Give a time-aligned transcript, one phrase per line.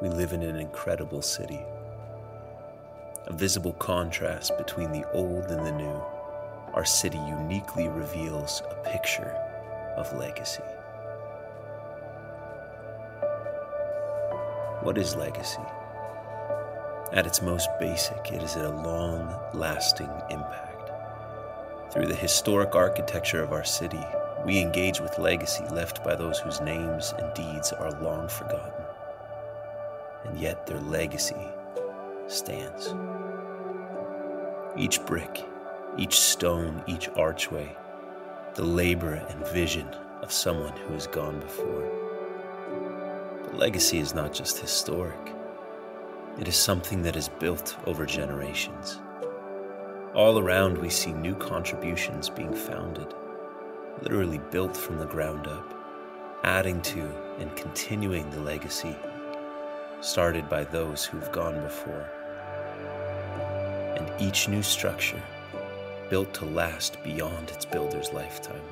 [0.00, 1.60] we live in an incredible city.
[3.26, 6.02] A visible contrast between the old and the new,
[6.72, 9.34] our city uniquely reveals a picture
[9.96, 10.62] of legacy.
[14.82, 15.62] What is legacy?
[17.12, 20.92] At its most basic, it is a long lasting impact.
[21.92, 24.04] Through the historic architecture of our city,
[24.46, 28.77] we engage with legacy left by those whose names and deeds are long forgotten.
[30.38, 31.34] Yet their legacy
[32.28, 32.94] stands.
[34.76, 35.44] Each brick,
[35.96, 37.76] each stone, each archway,
[38.54, 39.88] the labor and vision
[40.22, 41.90] of someone who has gone before.
[43.50, 45.34] The legacy is not just historic,
[46.38, 49.00] it is something that is built over generations.
[50.14, 53.12] All around, we see new contributions being founded,
[54.02, 55.74] literally built from the ground up,
[56.44, 58.94] adding to and continuing the legacy
[60.00, 62.08] started by those who've gone before.
[63.96, 65.22] And each new structure
[66.10, 68.62] built to last beyond its builder's lifetime,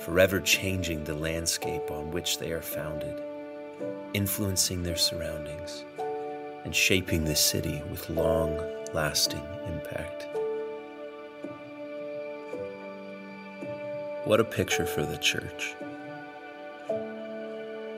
[0.00, 3.22] forever changing the landscape on which they are founded
[4.14, 5.84] influencing their surroundings,
[6.64, 8.58] and shaping this city with long
[8.92, 10.26] lasting impact.
[14.24, 15.74] What a picture for the church.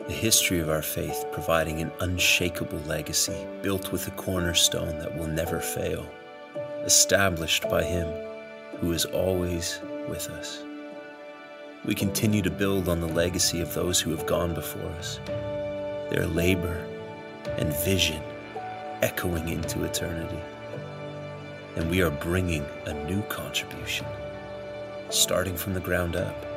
[0.07, 5.27] The history of our faith providing an unshakable legacy built with a cornerstone that will
[5.27, 6.07] never fail,
[6.83, 8.07] established by Him
[8.81, 10.63] who is always with us.
[11.87, 15.21] We continue to build on the legacy of those who have gone before us
[16.11, 16.85] their labor
[17.57, 18.23] and vision
[19.01, 20.43] echoing into eternity.
[21.77, 24.07] And we are bringing a new contribution,
[25.09, 26.54] starting from the ground up,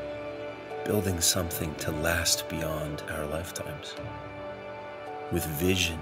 [0.88, 3.94] building something to last beyond our lifetimes.
[5.34, 6.00] With vision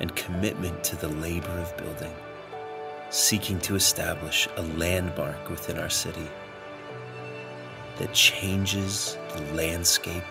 [0.00, 2.14] and commitment to the labor of building,
[3.08, 6.28] seeking to establish a landmark within our city
[7.98, 10.24] that changes the landscape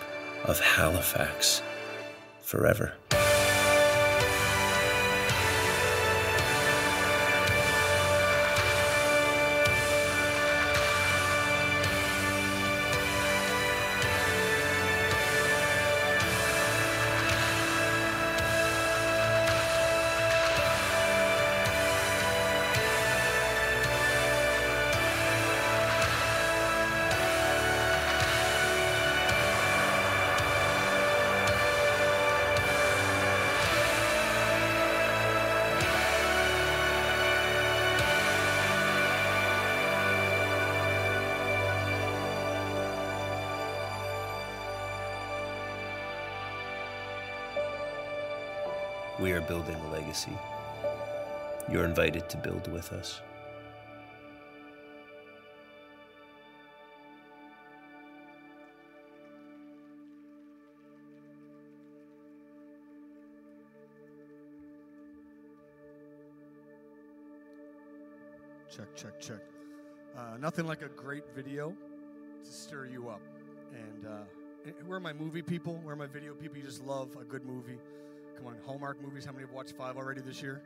[0.44, 1.64] of Halifax
[2.42, 2.94] forever.
[49.18, 50.38] We are building a legacy.
[51.72, 53.22] You're invited to build with us.
[68.76, 69.38] Check, check, check.
[70.18, 71.74] Uh, nothing like a great video
[72.44, 73.22] to stir you up.
[73.72, 75.80] And uh, where are my movie people?
[75.84, 76.58] Where are my video people?
[76.58, 77.78] You just love a good movie.
[78.38, 79.26] Come on, Hallmark movies.
[79.26, 80.62] How many have watched five already this year?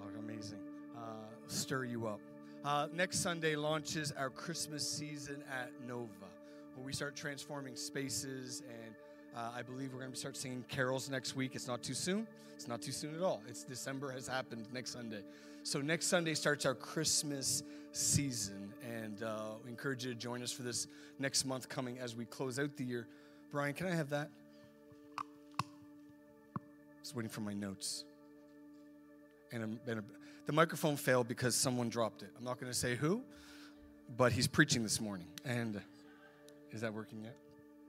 [0.00, 0.58] Oh, amazing.
[0.96, 1.00] Uh,
[1.46, 2.20] stir you up.
[2.64, 6.08] Uh, next Sunday launches our Christmas season at Nova,
[6.74, 8.62] where we start transforming spaces.
[8.68, 8.94] And
[9.36, 11.54] uh, I believe we're going to start singing carols next week.
[11.54, 12.26] It's not too soon.
[12.54, 13.42] It's not too soon at all.
[13.46, 15.22] It's December has happened next Sunday.
[15.62, 18.72] So next Sunday starts our Christmas season.
[18.82, 22.24] And uh, we encourage you to join us for this next month coming as we
[22.24, 23.06] close out the year.
[23.52, 24.30] Brian, can I have that?
[27.06, 28.02] Just waiting for my notes.
[29.52, 30.04] And, and a,
[30.46, 32.30] the microphone failed because someone dropped it.
[32.36, 33.22] I'm not going to say who,
[34.16, 35.28] but he's preaching this morning.
[35.44, 35.80] And
[36.72, 37.36] is that working yet?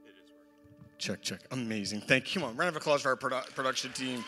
[0.06, 0.92] It is working.
[1.00, 1.40] Check, check.
[1.50, 2.02] Amazing.
[2.02, 2.42] Thank you.
[2.42, 4.24] Come on, round of applause for our produ- production team.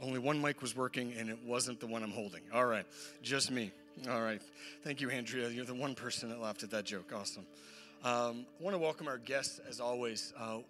[0.00, 2.40] Only one mic was working, and it wasn't the one I'm holding.
[2.54, 2.86] All right,
[3.22, 3.72] just me.
[4.08, 4.40] All right.
[4.84, 5.50] Thank you, Andrea.
[5.50, 7.12] You're the one person that laughed at that joke.
[7.14, 7.44] Awesome.
[8.02, 10.32] Um, I want to welcome our guests, as always.
[10.40, 10.60] Uh,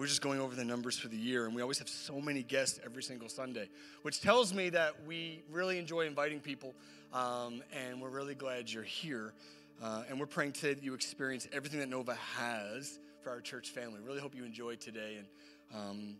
[0.00, 2.42] we're just going over the numbers for the year, and we always have so many
[2.42, 3.68] guests every single Sunday,
[4.00, 6.74] which tells me that we really enjoy inviting people,
[7.12, 9.34] um, and we're really glad you're here.
[9.82, 13.72] Uh, and we're praying today that you experience everything that Nova has for our church
[13.72, 14.00] family.
[14.02, 16.16] Really hope you enjoy today, and um,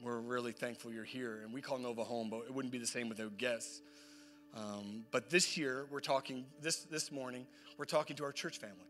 [0.00, 1.40] we're really thankful you're here.
[1.42, 3.82] And we call Nova home, but it wouldn't be the same without guests.
[4.56, 7.48] Um, but this year, we're talking this this morning.
[7.78, 8.86] We're talking to our church family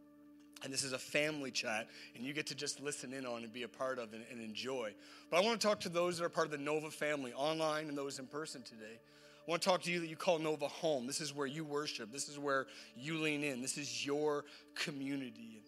[0.65, 3.53] And this is a family chat, and you get to just listen in on and
[3.53, 4.95] be a part of and, and enjoy.
[5.31, 7.89] But I want to talk to those that are part of the Nova family, online
[7.89, 8.99] and those in person today.
[9.47, 11.07] I want to talk to you that you call Nova home.
[11.07, 12.11] This is where you worship.
[12.11, 12.67] This is where
[12.97, 13.61] you lean in.
[13.61, 15.61] This is your community.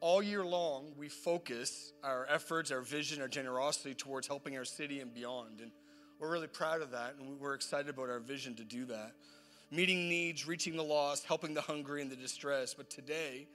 [0.00, 5.00] All year long, we focus our efforts, our vision, our generosity towards helping our city
[5.00, 5.60] and beyond.
[5.60, 5.72] And
[6.20, 9.12] we're really proud of that, and we're excited about our vision to do that.
[9.72, 12.76] Meeting needs, reaching the lost, helping the hungry and the distressed.
[12.76, 13.48] But today,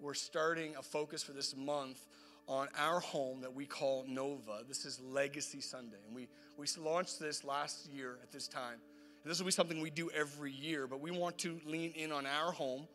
[0.00, 2.06] we're starting a focus for this month
[2.48, 4.60] on our home that we call Nova.
[4.68, 5.96] This is Legacy Sunday.
[6.06, 8.78] And we, we launched this last year at this time.
[9.24, 12.12] And this will be something we do every year, but we want to lean in
[12.12, 12.86] on our home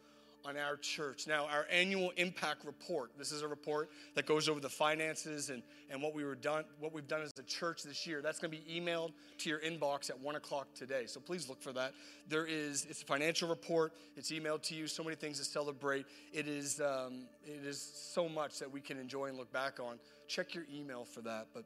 [0.46, 1.28] on our church.
[1.28, 3.12] Now, our annual impact report.
[3.18, 6.64] This is a report that goes over the finances and, and what we were done,
[6.80, 8.22] what we've done as a church this year.
[8.22, 11.04] That's going to be emailed to your inbox at one o'clock today.
[11.06, 11.94] So please look for that.
[12.28, 13.94] There is it's a financial report.
[14.16, 14.88] It's emailed to you.
[14.88, 16.06] So many things to celebrate.
[16.34, 20.00] It is um, it is so much that we can enjoy and look back on.
[20.28, 21.48] Check your email for that.
[21.54, 21.66] But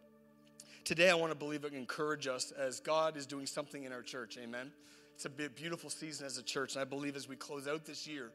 [0.83, 4.01] today, I want to believe and encourage us as God is doing something in our
[4.01, 4.37] church.
[4.41, 4.71] Amen.
[5.15, 8.05] It's a beautiful season as a church, and I believe as we close out this
[8.05, 8.31] year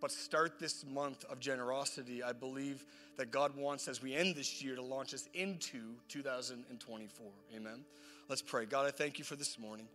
[0.00, 2.22] but start this month of generosity.
[2.22, 2.84] I believe
[3.16, 7.26] that God wants, as we end this year, to launch us into 2024.
[7.54, 7.84] Amen.
[8.28, 8.64] Let's pray.
[8.64, 9.86] God, I thank you for this morning.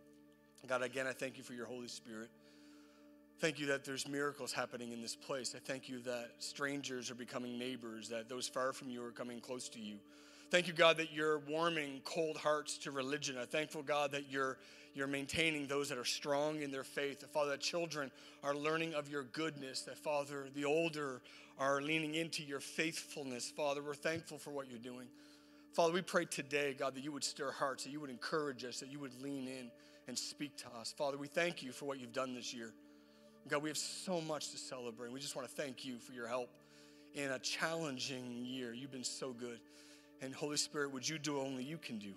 [0.66, 2.28] God, again, I thank you for your Holy Spirit.
[3.38, 5.54] Thank you that there's miracles happening in this place.
[5.54, 9.40] I thank you that strangers are becoming neighbors, that those far from you are coming
[9.40, 9.96] close to you.
[10.50, 13.36] Thank you, God, that you're warming cold hearts to religion.
[13.38, 14.58] I'm thankful, God, that you're
[14.96, 17.20] you're maintaining those that are strong in their faith.
[17.20, 18.10] That, Father, that children
[18.42, 19.82] are learning of your goodness.
[19.82, 21.20] That, Father, the older
[21.58, 23.52] are leaning into your faithfulness.
[23.54, 25.06] Father, we're thankful for what you're doing.
[25.74, 28.80] Father, we pray today, God, that you would stir hearts, that you would encourage us,
[28.80, 29.70] that you would lean in
[30.08, 30.94] and speak to us.
[30.96, 32.72] Father, we thank you for what you've done this year.
[33.48, 35.12] God, we have so much to celebrate.
[35.12, 36.48] We just want to thank you for your help
[37.14, 38.72] in a challenging year.
[38.72, 39.60] You've been so good.
[40.22, 42.14] And Holy Spirit, would you do only you can do?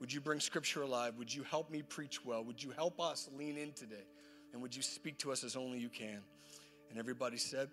[0.00, 1.14] Would you bring scripture alive?
[1.18, 2.44] Would you help me preach well?
[2.44, 4.04] Would you help us lean in today?
[4.52, 6.20] And would you speak to us as only you can?
[6.90, 7.68] And everybody said,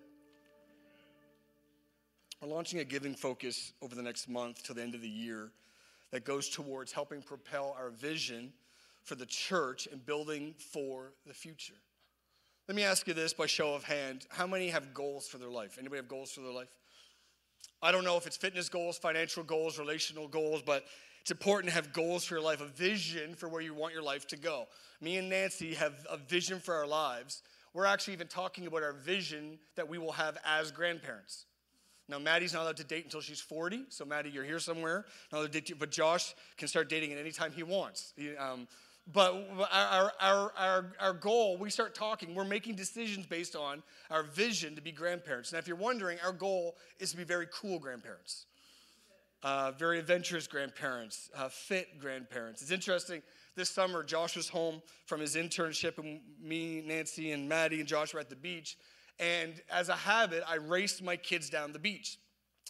[2.41, 5.51] We're launching a giving focus over the next month till the end of the year
[6.11, 8.53] that goes towards helping propel our vision
[9.03, 11.73] for the church and building for the future.
[12.67, 14.25] Let me ask you this by show of hand.
[14.29, 15.77] How many have goals for their life?
[15.77, 16.69] Anybody have goals for their life?
[17.81, 20.85] I don't know if it's fitness goals, financial goals, relational goals, but
[21.23, 24.03] it's important to have goals for your life, a vision for where you want your
[24.03, 24.67] life to go.
[24.99, 27.43] Me and Nancy have a vision for our lives.
[27.73, 31.45] We're actually even talking about our vision that we will have as grandparents.
[32.09, 33.85] Now, Maddie's not allowed to date until she's 40.
[33.87, 35.05] So, Maddie, you're here somewhere.
[35.31, 38.13] But Josh can start dating at any time he wants.
[38.37, 38.67] Um,
[39.13, 43.81] but our, our, our, our goal, we start talking, we're making decisions based on
[44.11, 45.53] our vision to be grandparents.
[45.53, 48.45] Now, if you're wondering, our goal is to be very cool grandparents
[49.43, 52.61] uh, very adventurous grandparents, uh, fit grandparents.
[52.61, 53.21] It's interesting.
[53.55, 58.13] This summer, Josh was home from his internship, and me, Nancy, and Maddie and Josh
[58.13, 58.77] were at the beach.
[59.19, 62.17] And as a habit, I raced my kids down the beach.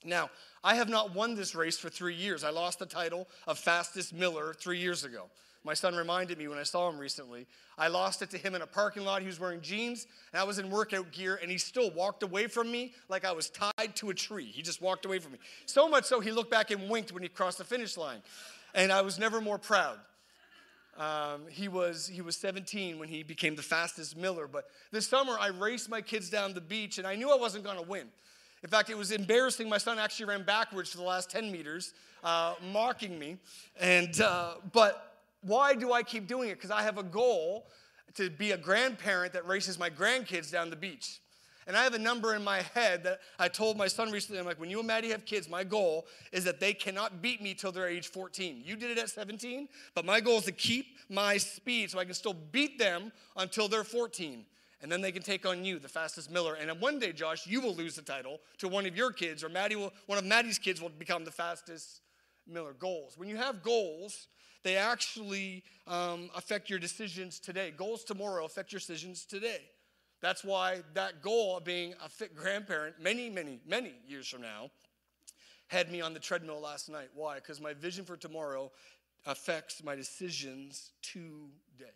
[0.03, 0.29] Now,
[0.63, 2.43] I have not won this race for three years.
[2.43, 5.29] I lost the title of fastest Miller three years ago.
[5.65, 7.47] My son reminded me when I saw him recently.
[7.77, 9.21] I lost it to him in a parking lot.
[9.21, 12.47] He was wearing jeans, and I was in workout gear, and he still walked away
[12.47, 14.45] from me like I was tied to a tree.
[14.45, 15.37] He just walked away from me.
[15.65, 18.21] So much so, he looked back and winked when he crossed the finish line.
[18.75, 19.99] And I was never more proud.
[20.97, 24.47] Um, he, was, he was 17 when he became the fastest Miller.
[24.47, 27.63] But this summer, I raced my kids down the beach, and I knew I wasn't
[27.63, 28.07] going to win.
[28.63, 29.69] In fact, it was embarrassing.
[29.69, 31.93] My son actually ran backwards for the last 10 meters,
[32.23, 33.37] uh, mocking me.
[33.79, 35.12] And, uh, but
[35.43, 36.55] why do I keep doing it?
[36.55, 37.67] Because I have a goal
[38.15, 41.19] to be a grandparent that races my grandkids down the beach.
[41.65, 44.39] And I have a number in my head that I told my son recently.
[44.39, 47.41] I'm like, when you and Maddie have kids, my goal is that they cannot beat
[47.41, 48.61] me till they're age 14.
[48.65, 52.05] You did it at 17, but my goal is to keep my speed so I
[52.05, 54.45] can still beat them until they're 14.
[54.81, 56.55] And then they can take on you, the fastest Miller.
[56.55, 59.47] And one day, Josh, you will lose the title to one of your kids, or
[59.47, 62.01] Maddie will, one of Maddie's kids will become the fastest
[62.45, 62.73] Miller.
[62.73, 63.17] Goals.
[63.17, 64.27] When you have goals,
[64.63, 67.71] they actually um, affect your decisions today.
[67.75, 69.61] Goals tomorrow affect your decisions today.
[70.21, 74.71] That's why that goal of being a fit grandparent many, many, many years from now
[75.67, 77.09] had me on the treadmill last night.
[77.13, 77.35] Why?
[77.35, 78.71] Because my vision for tomorrow
[79.25, 81.91] affects my decisions today.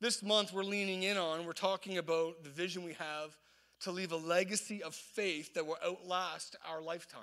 [0.00, 3.36] This month, we're leaning in on, we're talking about the vision we have
[3.80, 7.22] to leave a legacy of faith that will outlast our lifetime.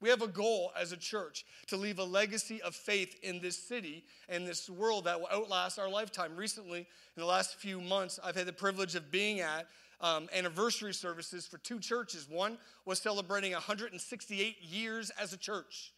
[0.00, 3.56] We have a goal as a church to leave a legacy of faith in this
[3.56, 6.36] city and this world that will outlast our lifetime.
[6.36, 9.66] Recently, in the last few months, I've had the privilege of being at
[10.00, 12.26] um, anniversary services for two churches.
[12.28, 15.92] One was celebrating 168 years as a church.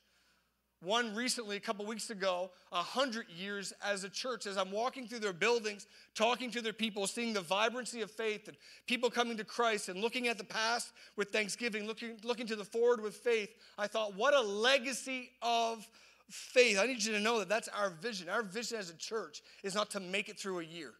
[0.82, 4.46] One recently, a couple weeks ago, 100 years as a church.
[4.46, 5.86] As I'm walking through their buildings,
[6.16, 8.56] talking to their people, seeing the vibrancy of faith and
[8.88, 12.64] people coming to Christ and looking at the past with thanksgiving, looking, looking to the
[12.64, 15.86] forward with faith, I thought, what a legacy of
[16.28, 16.80] faith.
[16.80, 18.28] I need you to know that that's our vision.
[18.28, 20.94] Our vision as a church is not to make it through a year.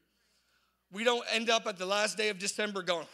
[0.93, 3.07] We don't end up at the last day of December going,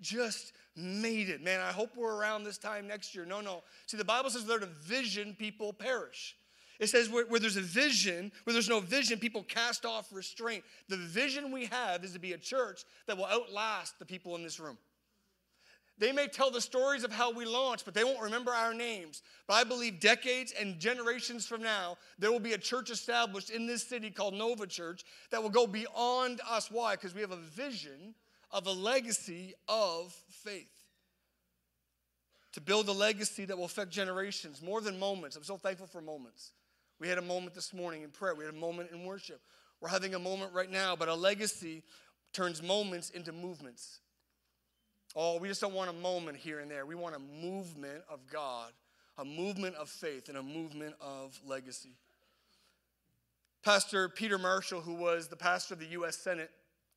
[0.00, 1.42] just made it.
[1.42, 3.24] Man, I hope we're around this time next year.
[3.24, 3.62] No, no.
[3.86, 6.36] See, the Bible says without a vision, people perish.
[6.78, 10.62] It says where, where, there's a vision, where there's no vision, people cast off restraint.
[10.88, 14.42] The vision we have is to be a church that will outlast the people in
[14.42, 14.76] this room.
[15.98, 19.22] They may tell the stories of how we launched, but they won't remember our names.
[19.48, 23.66] But I believe decades and generations from now, there will be a church established in
[23.66, 26.70] this city called Nova Church that will go beyond us.
[26.70, 26.96] Why?
[26.96, 28.14] Because we have a vision
[28.50, 30.72] of a legacy of faith.
[32.52, 35.36] To build a legacy that will affect generations more than moments.
[35.36, 36.52] I'm so thankful for moments.
[36.98, 39.40] We had a moment this morning in prayer, we had a moment in worship.
[39.80, 41.82] We're having a moment right now, but a legacy
[42.32, 44.00] turns moments into movements.
[45.14, 46.86] Oh, we just don't want a moment here and there.
[46.86, 48.72] We want a movement of God,
[49.18, 51.96] a movement of faith, and a movement of legacy.
[53.62, 56.16] Pastor Peter Marshall, who was the pastor of the U.S.
[56.16, 56.50] Senate,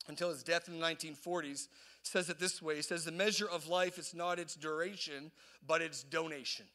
[0.07, 1.67] until his death in the 1940s,
[2.03, 5.31] says it this way He says, The measure of life is not its duration,
[5.65, 6.65] but its donation.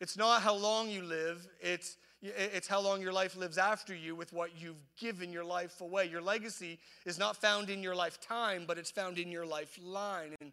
[0.00, 4.14] It's not how long you live, it's, it's how long your life lives after you
[4.16, 6.06] with what you've given your life away.
[6.06, 10.34] Your legacy is not found in your lifetime, but it's found in your lifeline.
[10.40, 10.52] And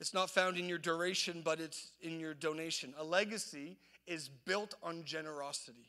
[0.00, 2.94] it's not found in your duration, but it's in your donation.
[2.98, 3.76] A legacy
[4.08, 5.88] is built on generosity.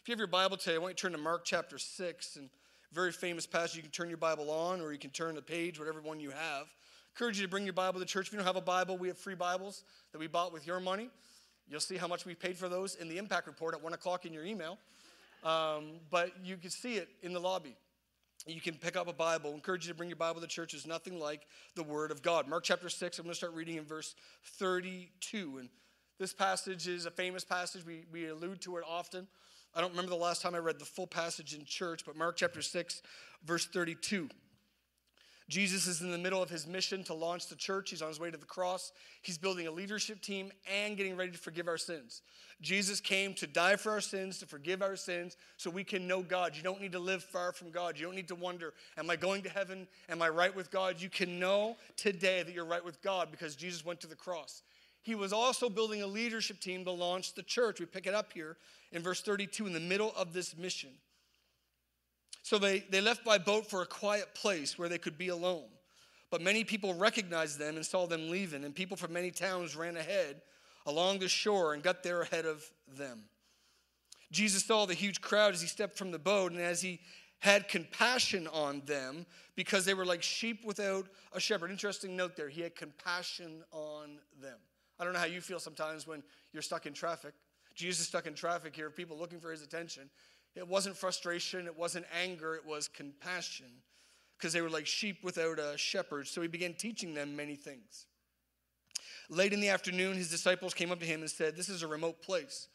[0.00, 2.36] If you have your Bible today, I want you to turn to Mark chapter 6
[2.36, 2.48] and
[2.92, 3.76] very famous passage.
[3.76, 6.30] You can turn your Bible on or you can turn the page, whatever one you
[6.30, 6.66] have.
[6.66, 8.28] I encourage you to bring your Bible to church.
[8.28, 10.80] If you don't have a Bible, we have free Bibles that we bought with your
[10.80, 11.08] money.
[11.68, 14.26] You'll see how much we paid for those in the impact report at 1 o'clock
[14.26, 14.78] in your email.
[15.44, 17.76] Um, but you can see it in the lobby.
[18.46, 19.50] You can pick up a Bible.
[19.50, 20.74] I encourage you to bring your Bible to church.
[20.74, 22.48] It's nothing like the Word of God.
[22.48, 24.14] Mark chapter 6, I'm going to start reading in verse
[24.58, 25.58] 32.
[25.58, 25.68] And
[26.18, 27.84] this passage is a famous passage.
[27.84, 29.26] We, we allude to it often.
[29.74, 32.36] I don't remember the last time I read the full passage in church, but Mark
[32.36, 33.02] chapter 6,
[33.44, 34.28] verse 32.
[35.50, 37.90] Jesus is in the middle of his mission to launch the church.
[37.90, 38.92] He's on his way to the cross.
[39.20, 42.22] He's building a leadership team and getting ready to forgive our sins.
[42.60, 46.22] Jesus came to die for our sins, to forgive our sins, so we can know
[46.22, 46.54] God.
[46.54, 47.98] You don't need to live far from God.
[47.98, 49.88] You don't need to wonder, Am I going to heaven?
[50.08, 51.00] Am I right with God?
[51.00, 54.62] You can know today that you're right with God because Jesus went to the cross.
[55.02, 57.80] He was also building a leadership team to launch the church.
[57.80, 58.56] We pick it up here
[58.92, 60.90] in verse 32 in the middle of this mission.
[62.42, 65.68] So they, they left by boat for a quiet place where they could be alone.
[66.30, 69.96] But many people recognized them and saw them leaving, and people from many towns ran
[69.96, 70.42] ahead
[70.86, 72.64] along the shore and got there ahead of
[72.96, 73.24] them.
[74.30, 77.00] Jesus saw the huge crowd as he stepped from the boat, and as he
[77.40, 79.26] had compassion on them
[79.56, 81.70] because they were like sheep without a shepherd.
[81.70, 82.48] Interesting note there.
[82.48, 84.58] He had compassion on them.
[85.00, 87.32] I don't know how you feel sometimes when you're stuck in traffic.
[87.74, 90.10] Jesus is stuck in traffic here, people looking for his attention.
[90.54, 93.66] It wasn't frustration, it wasn't anger, it was compassion
[94.36, 96.26] because they were like sheep without a shepherd.
[96.26, 98.06] So he began teaching them many things.
[99.30, 101.86] Late in the afternoon, his disciples came up to him and said, This is a
[101.86, 102.68] remote place,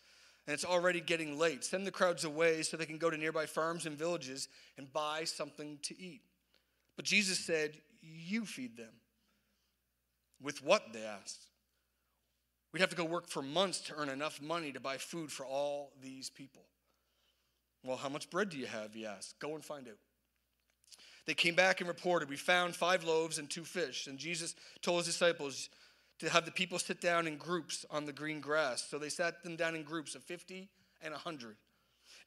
[0.47, 1.63] and it's already getting late.
[1.63, 5.25] Send the crowds away so they can go to nearby farms and villages and buy
[5.25, 6.21] something to eat.
[6.95, 8.93] But Jesus said, You feed them.
[10.41, 10.93] With what?
[10.93, 11.47] They asked.
[12.75, 15.45] We'd have to go work for months to earn enough money to buy food for
[15.45, 16.63] all these people.
[17.85, 18.93] Well, how much bread do you have?
[18.93, 19.39] He asked.
[19.39, 19.95] Go and find out.
[21.25, 24.07] They came back and reported, We found five loaves and two fish.
[24.07, 25.69] And Jesus told his disciples
[26.19, 28.85] to have the people sit down in groups on the green grass.
[28.89, 30.67] So they sat them down in groups of 50
[31.01, 31.55] and 100.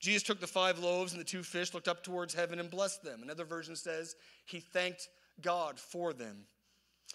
[0.00, 3.02] Jesus took the five loaves and the two fish, looked up towards heaven, and blessed
[3.04, 3.20] them.
[3.22, 5.10] Another version says he thanked
[5.42, 6.46] God for them.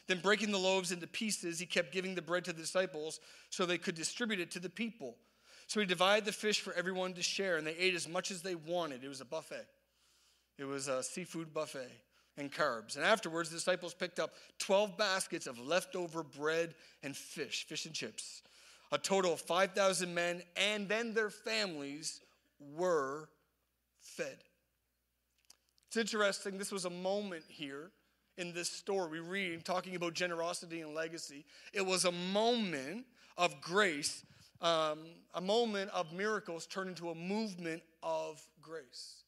[0.08, 3.20] Then, breaking the loaves into pieces, he kept giving the bread to the disciples
[3.50, 5.16] so they could distribute it to the people.
[5.68, 8.42] So he divided the fish for everyone to share, and they ate as much as
[8.42, 9.04] they wanted.
[9.04, 9.66] It was a buffet,
[10.58, 11.90] it was a seafood buffet
[12.38, 12.96] and carbs.
[12.96, 17.94] And afterwards, the disciples picked up 12 baskets of leftover bread and fish, fish and
[17.94, 18.42] chips.
[18.92, 22.22] A total of 5,000 men and then their families
[22.60, 23.30] were
[24.02, 24.38] fed.
[25.88, 27.92] It's interesting, this was a moment here
[28.38, 31.46] in this story we read talking about generosity and legacy.
[31.74, 33.06] It was a moment
[33.38, 34.24] of grace,
[34.62, 35.00] um,
[35.34, 39.24] a moment of miracles turned into a movement of grace.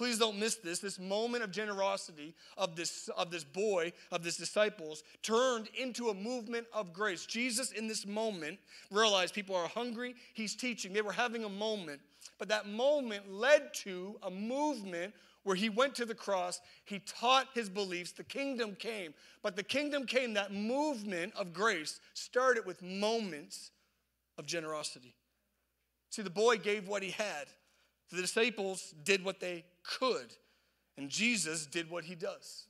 [0.00, 0.78] Please don't miss this.
[0.78, 6.14] This moment of generosity of this, of this boy, of this disciples, turned into a
[6.14, 7.26] movement of grace.
[7.26, 8.58] Jesus, in this moment,
[8.90, 10.14] realized people are hungry.
[10.32, 10.94] He's teaching.
[10.94, 12.00] They were having a moment.
[12.38, 15.12] But that moment led to a movement
[15.42, 16.60] where he went to the cross.
[16.84, 18.12] He taught his beliefs.
[18.12, 19.14] The kingdom came.
[19.42, 23.70] But the kingdom came, that movement of grace started with moments
[24.38, 25.14] of generosity.
[26.10, 27.46] See, the boy gave what he had.
[28.10, 30.34] The disciples did what they could,
[30.96, 32.66] and Jesus did what he does.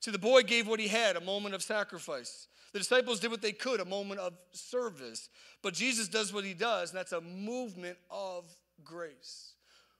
[0.00, 2.46] See, the boy gave what he had, a moment of sacrifice.
[2.72, 5.28] The disciples did what they could, a moment of service.
[5.62, 8.44] But Jesus does what he does, and that's a movement of
[8.84, 9.52] grace.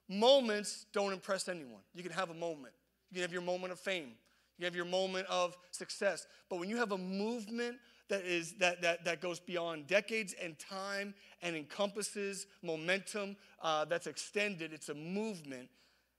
[0.09, 1.83] Moments don't impress anyone.
[1.95, 2.75] You can have a moment,
[3.11, 4.13] you can have your moment of fame,
[4.59, 6.27] you have your moment of success.
[6.49, 7.77] But when you have a movement
[8.13, 14.07] that is that that that goes beyond decades and time and encompasses momentum uh, that's
[14.07, 14.73] extended.
[14.75, 15.71] It's a movement,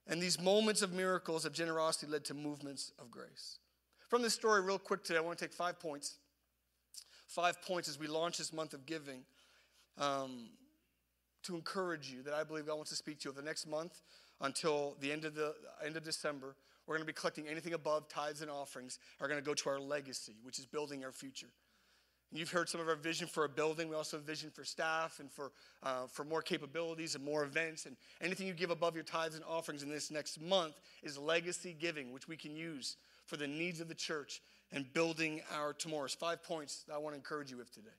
[0.08, 3.58] and these moments of miracles of generosity led to movements of grace.
[4.08, 6.16] From this story, real quick today, I want to take five points.
[7.26, 9.22] Five points as we launch this month of giving.
[9.96, 10.48] Um,
[11.44, 13.66] to encourage you that I believe God wants to speak to you over the next
[13.66, 14.02] month
[14.40, 16.56] until the end of the end of December.
[16.86, 19.68] We're going to be collecting anything above tithes and offerings are going to go to
[19.70, 21.48] our legacy, which is building our future.
[22.34, 23.88] You've heard some of our vision for a building.
[23.88, 25.52] We also have vision for staff and for,
[25.84, 27.86] uh, for more capabilities and more events.
[27.86, 30.74] And anything you give above your tithes and offerings in this next month
[31.04, 32.96] is legacy giving, which we can use
[33.26, 36.12] for the needs of the church and building our tomorrows.
[36.12, 37.94] Five points that I want to encourage you with today.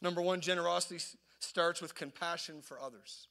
[0.00, 0.98] Number one, generosity
[1.40, 3.28] starts with compassion for others.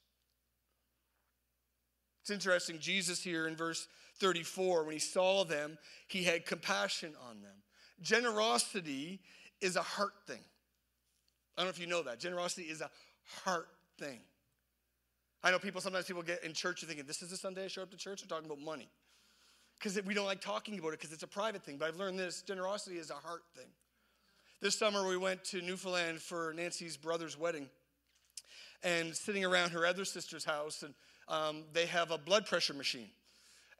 [2.22, 3.88] It's interesting, Jesus here in verse
[4.20, 7.54] 34, when he saw them, he had compassion on them.
[8.00, 9.20] Generosity
[9.60, 10.40] is a heart thing.
[11.56, 12.20] I don't know if you know that.
[12.20, 12.90] Generosity is a
[13.44, 14.20] heart thing.
[15.42, 17.68] I know people, sometimes people get in church and thinking, this is the Sunday I
[17.68, 18.88] show up to church, we're talking about money.
[19.78, 21.76] Because we don't like talking about it because it's a private thing.
[21.78, 23.68] But I've learned this generosity is a heart thing.
[24.60, 27.68] This summer we went to Newfoundland for Nancy's brother's wedding.
[28.82, 30.94] And sitting around her other sister's house, and
[31.28, 33.08] um, they have a blood pressure machine.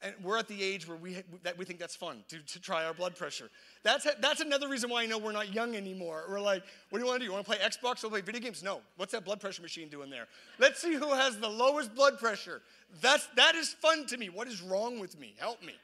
[0.01, 2.85] And we're at the age where we, that we think that's fun to, to try
[2.85, 3.51] our blood pressure.
[3.83, 6.25] That's, that's another reason why I know we're not young anymore.
[6.29, 7.25] We're like, what do you want to do?
[7.25, 8.63] You want to play Xbox or play video games?
[8.63, 8.81] No.
[8.97, 10.29] What's that blood pressure machine doing there?
[10.61, 12.63] Let's see who has the lowest blood pressure.
[13.01, 14.29] That's, that is fun to me.
[14.29, 15.35] What is wrong with me?
[15.37, 15.75] Help me.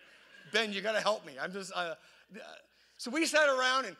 [0.52, 1.32] Ben, you got to help me.
[1.40, 1.94] I'm just, uh,
[2.98, 3.96] so we sat around and,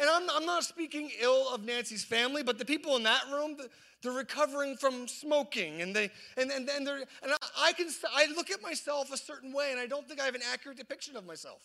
[0.00, 3.56] and I'm, I'm not speaking ill of Nancy's family, but the people in that room,
[4.02, 8.26] they're recovering from smoking and they and and, and they're and I, I can I
[8.36, 11.16] look at myself a certain way and I don't think I have an accurate depiction
[11.16, 11.62] of myself.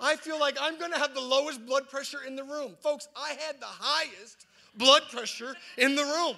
[0.00, 2.76] I feel like I'm going to have the lowest blood pressure in the room.
[2.80, 6.36] Folks, I had the highest blood pressure in the room.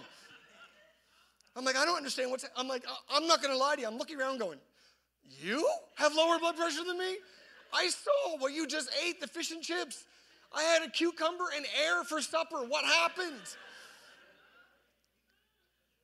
[1.57, 3.87] I'm like, I don't understand what's I'm like, I'm not going to lie to you.
[3.87, 4.59] I'm looking around going,
[5.43, 7.19] "You have lower blood pressure than me?"
[7.73, 10.05] I saw what you just ate, the fish and chips.
[10.53, 12.59] I had a cucumber and air for supper.
[12.59, 13.41] What happened?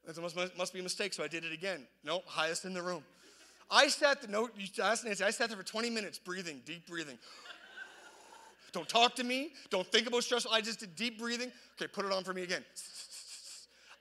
[0.09, 1.87] It must, must be a mistake, so I did it again.
[2.05, 3.03] Nope, highest in the room.
[3.69, 7.19] I sat there, you asked Nancy, I sat there for 20 minutes breathing, deep breathing.
[8.73, 9.53] Don't talk to me.
[9.71, 10.47] Don't think about stress.
[10.51, 11.51] I just did deep breathing.
[11.81, 12.65] Okay, put it on for me again.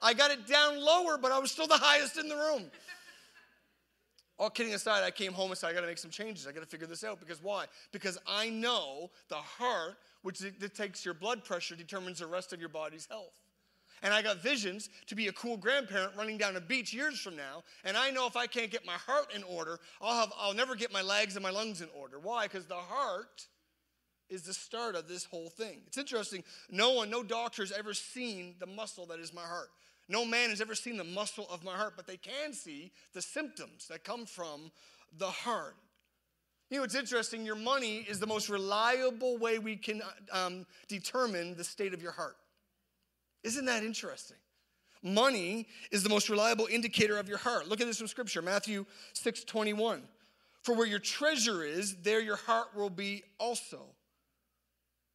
[0.02, 2.70] I got it down lower, but I was still the highest in the room.
[4.38, 6.46] All kidding aside, I came home and said, I got to make some changes.
[6.46, 7.20] I got to figure this out.
[7.20, 7.64] Because why?
[7.90, 10.42] Because I know the heart, which
[10.74, 13.44] takes your blood pressure, determines the rest of your body's health.
[14.02, 17.36] And I got visions to be a cool grandparent running down a beach years from
[17.36, 17.62] now.
[17.84, 20.74] And I know if I can't get my heart in order, I'll, have, I'll never
[20.74, 22.18] get my legs and my lungs in order.
[22.18, 22.48] Why?
[22.48, 23.46] Because the heart
[24.28, 25.82] is the start of this whole thing.
[25.86, 26.42] It's interesting.
[26.72, 29.68] No one, no doctor has ever seen the muscle that is my heart.
[30.08, 33.22] No man has ever seen the muscle of my heart, but they can see the
[33.22, 34.72] symptoms that come from
[35.18, 35.76] the heart.
[36.70, 37.44] You know, it's interesting.
[37.44, 40.02] Your money is the most reliable way we can
[40.32, 42.36] um, determine the state of your heart.
[43.44, 44.38] Isn't that interesting?
[45.02, 47.68] Money is the most reliable indicator of your heart.
[47.68, 50.02] Look at this from scripture, Matthew 6 21.
[50.62, 53.82] For where your treasure is, there your heart will be also.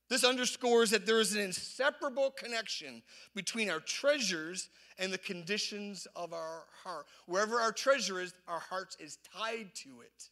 [0.08, 3.02] This underscores that there is an inseparable connection
[3.36, 7.06] between our treasures and the conditions of our heart.
[7.26, 10.30] Wherever our treasure is, our heart is tied to it.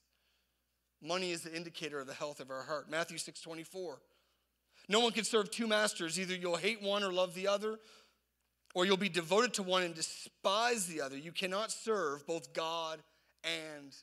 [1.02, 2.90] Money is the indicator of the health of our heart.
[2.90, 4.00] Matthew 6 24.
[4.88, 6.20] No one can serve two masters.
[6.20, 7.80] Either you'll hate one or love the other,
[8.74, 11.18] or you'll be devoted to one and despise the other.
[11.18, 13.00] You cannot serve both God
[13.44, 13.96] and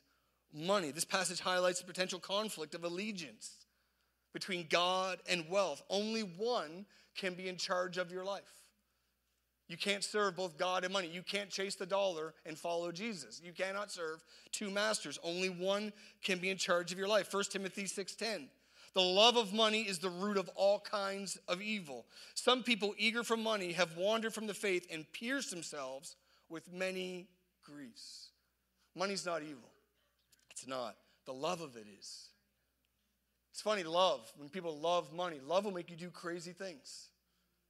[0.53, 0.91] money.
[0.91, 3.65] This passage highlights the potential conflict of allegiance
[4.33, 5.83] between God and wealth.
[5.89, 8.66] Only one can be in charge of your life.
[9.67, 11.07] You can't serve both God and money.
[11.07, 13.41] You can't chase the dollar and follow Jesus.
[13.43, 15.19] You cannot serve two masters.
[15.23, 15.91] Only one
[16.23, 17.27] can be in charge of your life.
[17.27, 18.49] 1 Timothy 6:10.
[18.93, 22.05] The love of money is the root of all kinds of evil.
[22.33, 26.15] Some people eager for money have wandered from the faith and pierced themselves
[26.49, 27.27] with many
[27.61, 28.29] griefs.
[28.95, 29.69] Money's not evil.
[30.49, 30.95] It's not.
[31.25, 32.29] The love of it is.
[33.51, 37.09] It's funny, love, when people love money, love will make you do crazy things.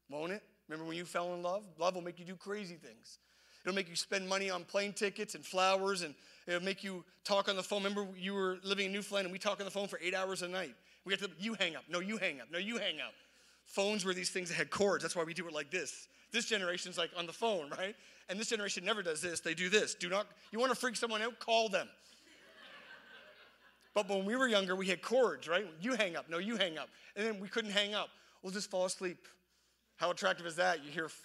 [0.09, 0.43] Won't it?
[0.67, 1.63] Remember when you fell in love?
[1.77, 3.19] Love will make you do crazy things.
[3.63, 7.49] It'll make you spend money on plane tickets and flowers, and it'll make you talk
[7.49, 7.83] on the phone.
[7.83, 10.41] Remember, you were living in Newfoundland, and we talk on the phone for eight hours
[10.41, 10.73] a night.
[11.05, 11.83] We have to, you hang up.
[11.89, 12.47] No, you hang up.
[12.51, 13.13] No, you hang up.
[13.65, 15.03] Phones were these things that had cords.
[15.03, 16.07] That's why we do it like this.
[16.31, 17.95] This generation's like on the phone, right?
[18.29, 19.39] And this generation never does this.
[19.39, 19.95] They do this.
[19.95, 21.39] Do not, you want to freak someone out?
[21.39, 21.87] Call them.
[23.93, 25.65] But when we were younger, we had cords, right?
[25.81, 26.29] You hang up.
[26.29, 26.89] No, you hang up.
[27.15, 28.09] And then we couldn't hang up.
[28.43, 29.27] We'll just fall asleep.
[29.97, 30.83] How attractive is that?
[30.85, 31.21] You hear f-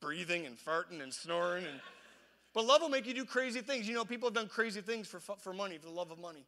[0.00, 1.64] breathing and farting and snoring.
[1.64, 1.80] And,
[2.54, 3.88] but love will make you do crazy things.
[3.88, 6.46] You know, people have done crazy things for, for money, for the love of money.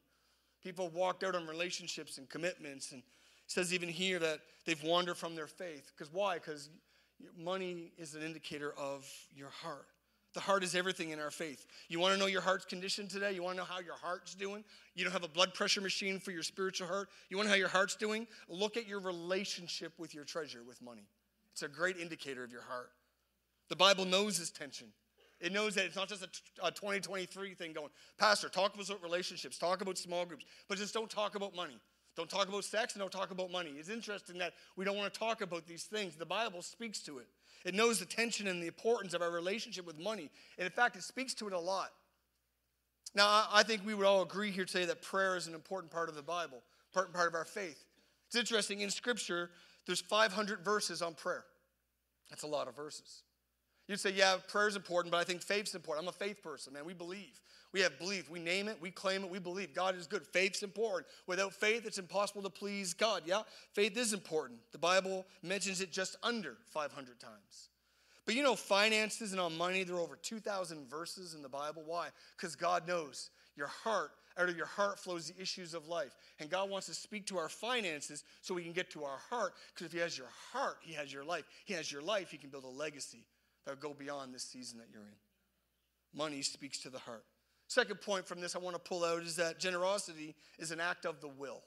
[0.63, 2.93] People walked out on relationships and commitments.
[2.93, 3.07] And it
[3.47, 5.93] says even here that they've wandered from their faith.
[5.97, 6.35] Because why?
[6.35, 6.71] Because
[7.37, 9.87] money is an indicator of your heart.
[10.33, 11.67] The heart is everything in our faith.
[11.89, 13.33] You want to know your heart's condition today?
[13.33, 14.63] You want to know how your heart's doing?
[14.95, 17.09] You don't have a blood pressure machine for your spiritual heart?
[17.29, 18.29] You want to know how your heart's doing?
[18.49, 21.09] Look at your relationship with your treasure, with money.
[21.63, 22.91] It's a great indicator of your heart.
[23.69, 24.87] The Bible knows this tension.
[25.43, 29.59] It knows that it's not just a, a 2023 thing going, Pastor, talk about relationships,
[29.59, 31.79] talk about small groups, but just don't talk about money.
[32.17, 33.73] Don't talk about sex and don't talk about money.
[33.79, 36.17] It's interesting that we don't want to talk about these things.
[36.17, 37.27] The Bible speaks to it.
[37.67, 40.31] It knows the tension and the importance of our relationship with money.
[40.57, 41.91] And in fact, it speaks to it a lot.
[43.15, 46.09] Now, I think we would all agree here today that prayer is an important part
[46.09, 47.85] of the Bible, important part of our faith.
[48.29, 49.51] It's interesting, in Scripture,
[49.87, 51.45] there's 500 verses on prayer.
[52.31, 53.23] That's a lot of verses.
[53.89, 56.07] You'd say, yeah, prayer is important, but I think faith's important.
[56.07, 56.85] I'm a faith person, man.
[56.85, 57.41] We believe.
[57.73, 58.31] We have belief.
[58.31, 59.75] We name it, we claim it, we believe.
[59.75, 60.27] God is good.
[60.27, 61.07] Faith's important.
[61.27, 63.23] Without faith, it's impossible to please God.
[63.27, 63.43] Yeah,
[63.75, 64.61] faith is important.
[64.73, 67.71] The Bible mentions it just under 500 times.
[68.27, 71.83] But you know, finances and on money, there are over 2,000 verses in the Bible.
[71.85, 72.09] Why?
[72.37, 76.17] Because God knows your heart, out of your heart flows the issues of life.
[76.39, 79.55] And God wants to speak to our finances so we can get to our heart.
[79.75, 81.45] Because if He has your heart, He has your life.
[81.65, 83.27] He has your life, He can build a legacy
[83.67, 86.19] that will go beyond this season that you're in.
[86.19, 87.25] Money speaks to the heart.
[87.69, 91.05] Second point from this I want to pull out is that generosity is an act
[91.07, 91.63] of the will.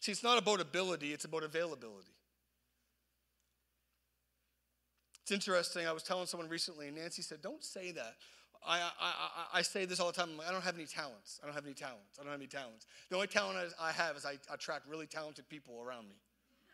[0.00, 2.14] See, it's not about ability, it's about availability.
[5.22, 5.86] It's interesting.
[5.86, 8.14] I was telling someone recently, and Nancy said, Don't say that.
[8.66, 10.30] I, I, I, I say this all the time.
[10.46, 11.40] I don't have any talents.
[11.42, 12.18] I don't have any talents.
[12.18, 12.86] I don't have any talents.
[13.08, 16.16] The only talent I have is I attract really talented people around me.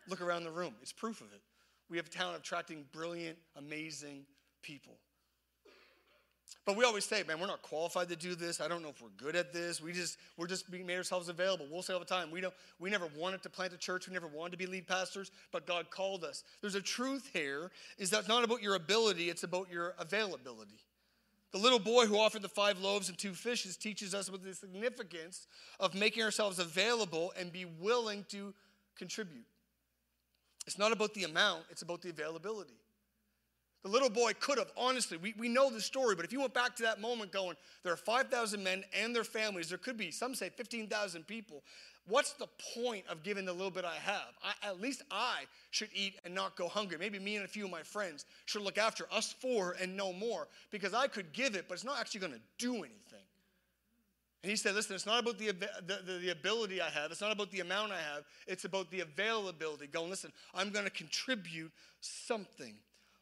[0.07, 1.41] Look around the room, it's proof of it.
[1.89, 4.25] We have a talent of attracting brilliant, amazing
[4.61, 4.97] people.
[6.65, 8.61] But we always say, man, we're not qualified to do this.
[8.61, 9.81] I don't know if we're good at this.
[9.81, 11.67] We just we're just being made ourselves available.
[11.71, 14.13] We'll say all the time, we don't we never wanted to plant a church, we
[14.13, 16.43] never wanted to be lead pastors, but God called us.
[16.61, 20.79] There's a truth here, is that it's not about your ability, it's about your availability.
[21.55, 24.53] The little boy who offered the five loaves and two fishes teaches us about the
[24.53, 25.47] significance
[25.79, 28.53] of making ourselves available and be willing to
[28.97, 29.45] contribute.
[30.67, 32.73] It's not about the amount, it's about the availability.
[33.83, 36.53] The little boy could have, honestly, we, we know the story, but if you went
[36.53, 40.11] back to that moment going, there are 5,000 men and their families, there could be,
[40.11, 41.63] some say 15,000 people.
[42.07, 44.37] What's the point of giving the little bit I have?
[44.43, 46.97] I, at least I should eat and not go hungry.
[46.99, 50.13] Maybe me and a few of my friends should look after us four and no
[50.13, 53.25] more because I could give it, but it's not actually going to do anything.
[54.43, 57.09] And he said, listen, it's not about the, the, the, ability I have.
[57.09, 58.25] It's not about the amount I have.
[58.45, 59.87] It's about the availability.
[59.87, 62.75] Going, listen, I'm going to contribute something.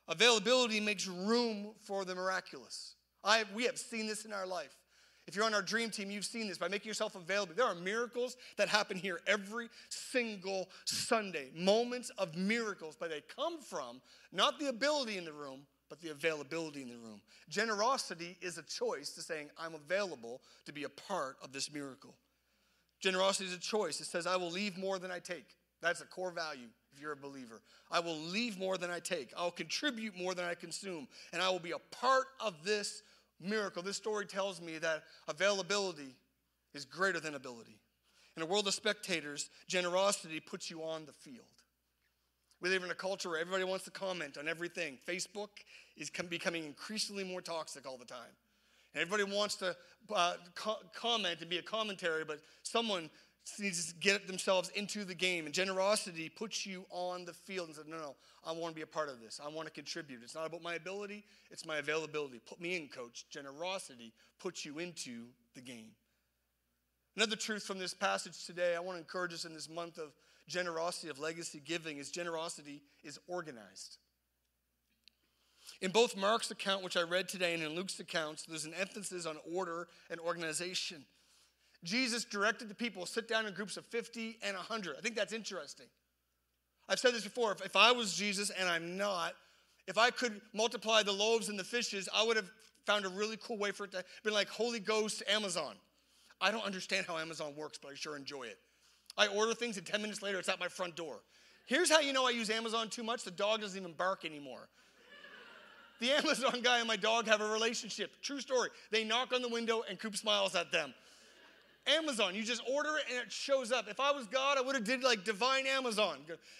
[0.09, 2.95] Availability makes room for the miraculous.
[3.23, 4.75] I, we have seen this in our life.
[5.25, 7.53] If you're on our dream team, you've seen this by making yourself available.
[7.55, 11.49] There are miracles that happen here every single Sunday.
[11.55, 14.01] Moments of miracles, but they come from
[14.33, 17.21] not the ability in the room, but the availability in the room.
[17.49, 22.15] Generosity is a choice to saying, I'm available to be a part of this miracle.
[22.99, 24.01] Generosity is a choice.
[24.01, 25.45] It says, I will leave more than I take.
[25.81, 27.61] That's a core value if you're a believer.
[27.91, 29.31] I will leave more than I take.
[29.37, 31.07] I'll contribute more than I consume.
[31.31, 33.03] And I will be a part of this
[33.43, 33.83] miracle.
[33.83, 36.15] This story tells me that availability
[36.73, 37.77] is greater than ability.
[38.35, 41.45] In a world of spectators, generosity puts you on the field.
[42.61, 44.97] We live in a culture where everybody wants to comment on everything.
[45.07, 45.49] Facebook
[45.97, 48.33] is becoming increasingly more toxic all the time.
[48.93, 49.75] And everybody wants to
[50.13, 53.09] uh, co- comment and be a commentary, but someone
[53.59, 55.45] needs to get themselves into the game.
[55.45, 58.81] And generosity puts you on the field and says, no, no, I want to be
[58.83, 59.39] a part of this.
[59.43, 60.21] I want to contribute.
[60.23, 62.39] It's not about my ability, it's my availability.
[62.39, 63.25] Put me in, coach.
[63.29, 65.25] Generosity puts you into
[65.55, 65.91] the game.
[67.15, 70.13] Another truth from this passage today, I want to encourage us in this month of
[70.47, 73.97] generosity, of legacy giving, is generosity is organized.
[75.81, 79.25] In both Mark's account, which I read today, and in Luke's accounts, there's an emphasis
[79.25, 81.05] on order and organization.
[81.83, 84.95] Jesus directed the people to sit down in groups of 50 and 100.
[84.97, 85.87] I think that's interesting.
[86.87, 87.51] I've said this before.
[87.51, 89.33] If, if I was Jesus, and I'm not,
[89.87, 92.49] if I could multiply the loaves and the fishes, I would have
[92.85, 95.75] found a really cool way for it to be like Holy Ghost Amazon.
[96.41, 98.57] I don't understand how Amazon works, but I sure enjoy it.
[99.17, 101.21] I order things, and 10 minutes later, it's at my front door.
[101.65, 104.67] Here's how you know I use Amazon too much the dog doesn't even bark anymore.
[105.99, 108.11] The Amazon guy and my dog have a relationship.
[108.21, 108.69] True story.
[108.91, 110.93] They knock on the window, and Coop smiles at them.
[111.87, 112.35] Amazon.
[112.35, 113.87] You just order it and it shows up.
[113.89, 116.17] If I was God, I would have did like divine Amazon.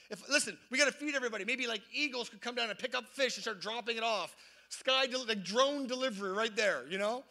[0.10, 1.46] If listen, we got to feed everybody.
[1.46, 4.36] Maybe like eagles could come down and pick up fish and start dropping it off.
[4.70, 6.84] Sky like drone delivery right there.
[6.90, 7.24] You know,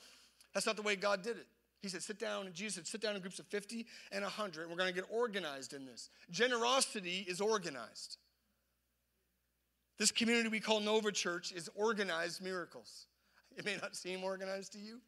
[0.54, 1.46] that's not the way God did it.
[1.82, 4.62] He said, sit down, and Jesus said, sit down in groups of 50 and 100,
[4.62, 6.10] and we're going to get organized in this.
[6.30, 8.18] Generosity is organized.
[9.98, 13.06] This community we call Nova Church is organized miracles.
[13.56, 15.00] It may not seem organized to you,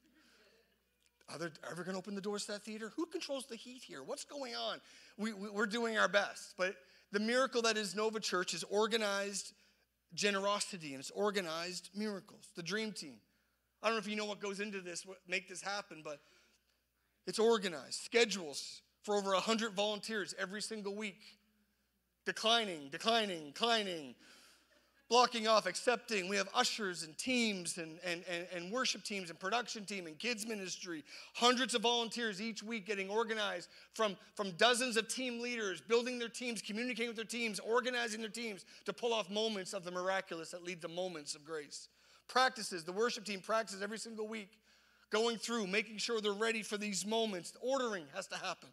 [1.32, 2.92] are they ever going to open the doors to that theater?
[2.96, 4.02] Who controls the heat here?
[4.02, 4.80] What's going on?
[5.16, 6.54] We, we, we're doing our best.
[6.56, 6.76] But
[7.12, 9.52] the miracle that is Nova Church is organized
[10.14, 12.48] generosity and it's organized miracles.
[12.56, 13.16] The dream team.
[13.82, 16.20] I don't know if you know what goes into this, what make this happen, but
[17.26, 18.00] it's organized.
[18.02, 21.20] Schedules for over 100 volunteers every single week.
[22.24, 24.14] Declining, declining, declining
[25.08, 26.28] blocking off, accepting.
[26.28, 30.18] We have ushers and teams and, and, and, and, worship teams and production team and
[30.18, 31.04] kids ministry.
[31.34, 36.28] Hundreds of volunteers each week getting organized from, from dozens of team leaders, building their
[36.28, 40.50] teams, communicating with their teams, organizing their teams to pull off moments of the miraculous
[40.50, 41.88] that lead to moments of grace.
[42.26, 44.58] Practices, the worship team practices every single week,
[45.10, 47.52] going through, making sure they're ready for these moments.
[47.60, 48.70] Ordering has to happen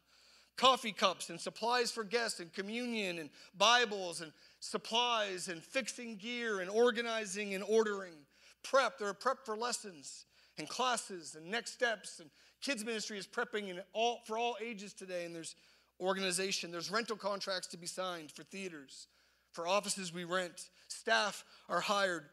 [0.57, 6.61] coffee cups and supplies for guests and communion and Bibles and supplies and fixing gear
[6.61, 8.13] and organizing and ordering.
[8.63, 10.25] Prep, there are prep for lessons
[10.57, 12.29] and classes and next steps and
[12.61, 15.55] kids ministry is prepping in all, for all ages today and there's
[15.99, 16.71] organization.
[16.71, 19.07] There's rental contracts to be signed for theaters,
[19.51, 20.69] for offices we rent.
[20.87, 22.25] Staff are hired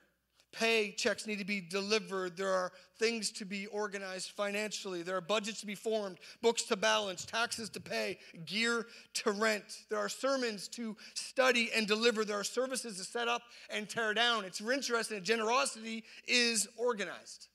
[0.53, 2.37] Pay checks need to be delivered.
[2.37, 5.03] There are things to be organized financially.
[5.03, 9.85] There are budgets to be formed, books to balance, taxes to pay, gear to rent.
[9.91, 12.25] There are sermons to study and deliver.
[12.25, 14.45] There are services to set up and tear down.
[14.45, 17.49] It's interesting that generosity is organized.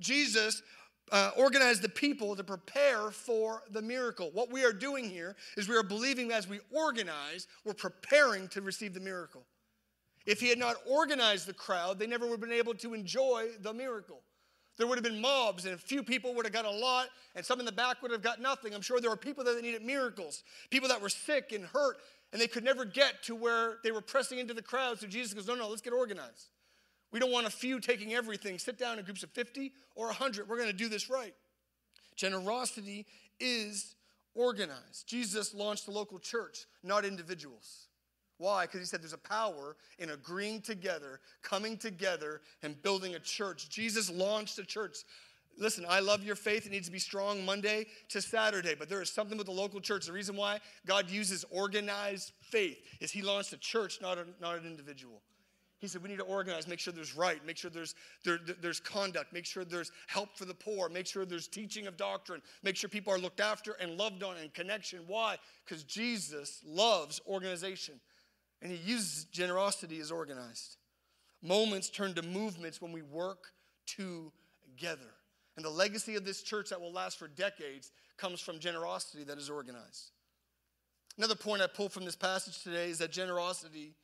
[0.00, 0.62] Jesus
[1.12, 4.30] uh, organized the people to prepare for the miracle.
[4.32, 8.62] What we are doing here is we are believing as we organize, we're preparing to
[8.62, 9.44] receive the miracle.
[10.28, 13.48] If he had not organized the crowd, they never would have been able to enjoy
[13.62, 14.20] the miracle.
[14.76, 17.44] There would have been mobs, and a few people would have got a lot, and
[17.44, 18.74] some in the back would have got nothing.
[18.74, 21.96] I'm sure there were people that needed miracles, people that were sick and hurt,
[22.30, 25.00] and they could never get to where they were pressing into the crowd.
[25.00, 26.50] So Jesus goes, No, no, let's get organized.
[27.10, 28.58] We don't want a few taking everything.
[28.58, 30.46] Sit down in groups of 50 or 100.
[30.46, 31.34] We're going to do this right.
[32.16, 33.06] Generosity
[33.40, 33.94] is
[34.34, 35.06] organized.
[35.06, 37.87] Jesus launched the local church, not individuals.
[38.38, 38.66] Why?
[38.66, 43.68] Because he said there's a power in agreeing together, coming together, and building a church.
[43.68, 44.98] Jesus launched a church.
[45.58, 46.66] Listen, I love your faith.
[46.66, 49.80] It needs to be strong Monday to Saturday, but there is something with the local
[49.80, 50.06] church.
[50.06, 54.56] The reason why God uses organized faith is he launched a church, not, a, not
[54.56, 55.20] an individual.
[55.78, 58.80] He said, We need to organize, make sure there's right, make sure there's, there, there's
[58.80, 62.76] conduct, make sure there's help for the poor, make sure there's teaching of doctrine, make
[62.76, 65.00] sure people are looked after and loved on and connection.
[65.06, 65.36] Why?
[65.64, 68.00] Because Jesus loves organization.
[68.62, 70.76] And he uses generosity as organized.
[71.42, 73.52] Moments turn to movements when we work
[73.86, 75.14] together.
[75.56, 79.38] And the legacy of this church that will last for decades comes from generosity that
[79.38, 80.10] is organized.
[81.16, 83.94] Another point I pull from this passage today is that generosity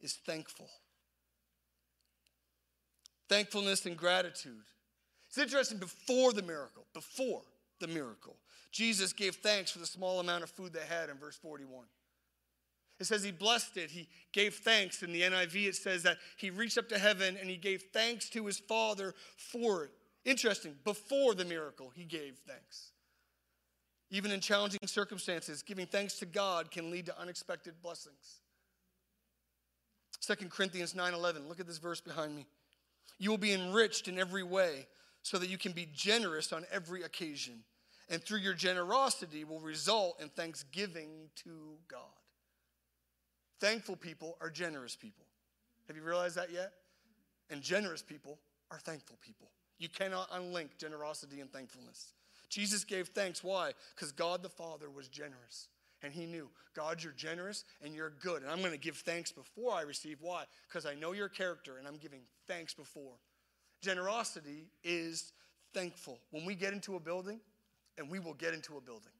[0.00, 0.68] is thankful.
[3.28, 4.64] Thankfulness and gratitude.
[5.28, 7.42] It's interesting before the miracle, before
[7.78, 8.36] the miracle,
[8.72, 11.84] Jesus gave thanks for the small amount of food they had in verse 41.
[13.00, 13.90] It says he blessed it.
[13.90, 15.02] He gave thanks.
[15.02, 18.28] In the NIV, it says that he reached up to heaven and he gave thanks
[18.30, 19.90] to his Father for it.
[20.26, 20.74] Interesting.
[20.84, 22.92] Before the miracle, he gave thanks.
[24.10, 28.42] Even in challenging circumstances, giving thanks to God can lead to unexpected blessings.
[30.20, 31.48] 2 Corinthians 9:11.
[31.48, 32.46] Look at this verse behind me.
[33.18, 34.86] You will be enriched in every way
[35.22, 37.64] so that you can be generous on every occasion.
[38.10, 42.19] And through your generosity will result in thanksgiving to God.
[43.60, 45.26] Thankful people are generous people.
[45.86, 46.72] Have you realized that yet?
[47.50, 48.38] And generous people
[48.70, 49.50] are thankful people.
[49.78, 52.12] You cannot unlink generosity and thankfulness.
[52.48, 53.44] Jesus gave thanks.
[53.44, 53.72] Why?
[53.94, 55.68] Because God the Father was generous.
[56.02, 58.42] And he knew, God, you're generous and you're good.
[58.42, 60.18] And I'm going to give thanks before I receive.
[60.20, 60.44] Why?
[60.68, 63.14] Because I know your character and I'm giving thanks before.
[63.82, 65.32] Generosity is
[65.74, 66.18] thankful.
[66.30, 67.40] When we get into a building,
[68.00, 69.12] and we will get into a building.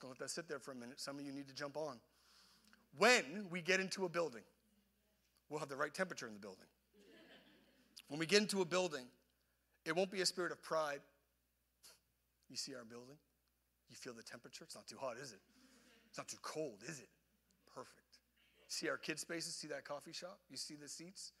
[0.00, 1.00] Gonna let that sit there for a minute.
[1.00, 1.98] Some of you need to jump on.
[2.96, 4.42] When we get into a building,
[5.48, 6.66] we'll have the right temperature in the building.
[8.08, 9.04] When we get into a building,
[9.84, 11.00] it won't be a spirit of pride.
[12.48, 13.16] You see our building?
[13.90, 14.64] You feel the temperature?
[14.64, 15.40] It's not too hot, is it?
[16.08, 17.08] It's not too cold, is it?
[17.74, 18.18] Perfect.
[18.68, 19.54] See our kid spaces?
[19.54, 20.38] See that coffee shop?
[20.50, 21.32] You see the seats?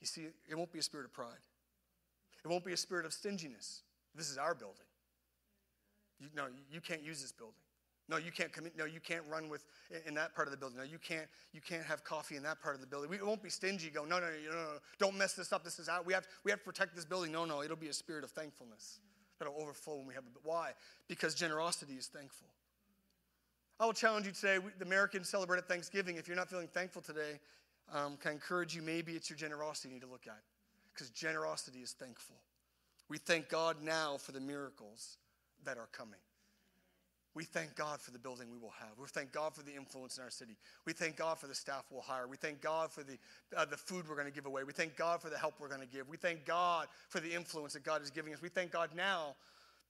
[0.00, 1.44] You see, it won't be a spirit of pride.
[2.44, 3.82] It won't be a spirit of stinginess.
[4.14, 4.86] This is our building.
[6.18, 7.54] You, no, you can't use this building.
[8.08, 8.72] No, you can't come in.
[8.78, 9.64] No, you can't run with
[10.06, 10.78] in that part of the building.
[10.78, 11.26] No, you can't.
[11.52, 13.10] You can't have coffee in that part of the building.
[13.10, 13.90] We won't be stingy.
[13.90, 14.78] Go, no, no, no, no, no.
[14.98, 15.64] Don't mess this up.
[15.64, 16.06] This is out.
[16.06, 16.26] We have.
[16.44, 17.32] We have to protect this building.
[17.32, 17.62] No, no.
[17.62, 19.00] It'll be a spirit of thankfulness
[19.38, 20.32] that'll overflow when we have it.
[20.44, 20.70] Why?
[21.08, 22.46] Because generosity is thankful.
[23.78, 24.58] I will challenge you today.
[24.58, 26.16] We, the Americans celebrated Thanksgiving.
[26.16, 27.40] If you're not feeling thankful today,
[27.92, 28.82] um, can I encourage you?
[28.82, 30.40] Maybe it's your generosity you need to look at,
[30.94, 32.36] because generosity is thankful.
[33.08, 35.18] We thank God now for the miracles
[35.64, 36.20] that are coming.
[37.36, 38.98] We thank God for the building we will have.
[38.98, 40.56] We thank God for the influence in our city.
[40.86, 42.26] We thank God for the staff we'll hire.
[42.26, 43.18] We thank God for the,
[43.54, 44.64] uh, the food we're going to give away.
[44.64, 46.08] We thank God for the help we're going to give.
[46.08, 48.40] We thank God for the influence that God is giving us.
[48.40, 49.36] We thank God now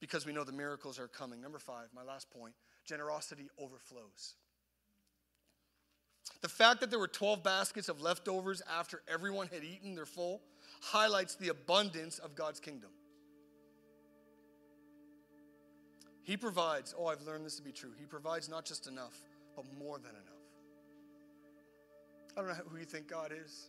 [0.00, 1.40] because we know the miracles are coming.
[1.40, 2.52] Number five, my last point
[2.84, 4.34] generosity overflows.
[6.42, 10.40] The fact that there were 12 baskets of leftovers after everyone had eaten their full
[10.80, 12.90] highlights the abundance of God's kingdom.
[16.26, 17.92] He provides, oh, I've learned this to be true.
[18.00, 19.16] He provides not just enough,
[19.54, 20.22] but more than enough.
[22.36, 23.68] I don't know who you think God is.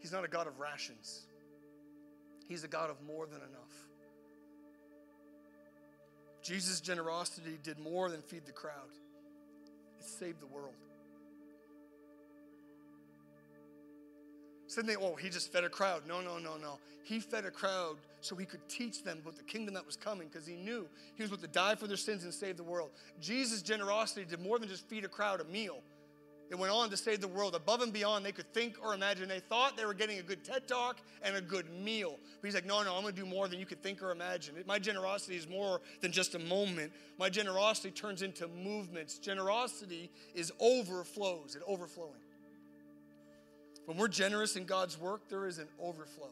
[0.00, 1.26] He's not a God of rations,
[2.48, 3.88] He's a God of more than enough.
[6.42, 8.90] Jesus' generosity did more than feed the crowd,
[10.00, 10.72] it saved the world.
[14.74, 16.02] So they, oh, he just fed a crowd.
[16.04, 16.80] No, no, no, no.
[17.04, 20.26] He fed a crowd so he could teach them about the kingdom that was coming
[20.26, 22.90] because he knew he was about to die for their sins and save the world.
[23.20, 25.78] Jesus' generosity did more than just feed a crowd a meal.
[26.50, 29.28] It went on to save the world above and beyond they could think or imagine.
[29.28, 32.18] They thought they were getting a good TED talk and a good meal.
[32.40, 34.10] But he's like, no, no, I'm going to do more than you could think or
[34.10, 34.56] imagine.
[34.66, 36.92] My generosity is more than just a moment.
[37.16, 39.18] My generosity turns into movements.
[39.18, 42.23] Generosity is overflows, it overflowing.
[43.86, 46.30] When we're generous in God's work, there is an overflow.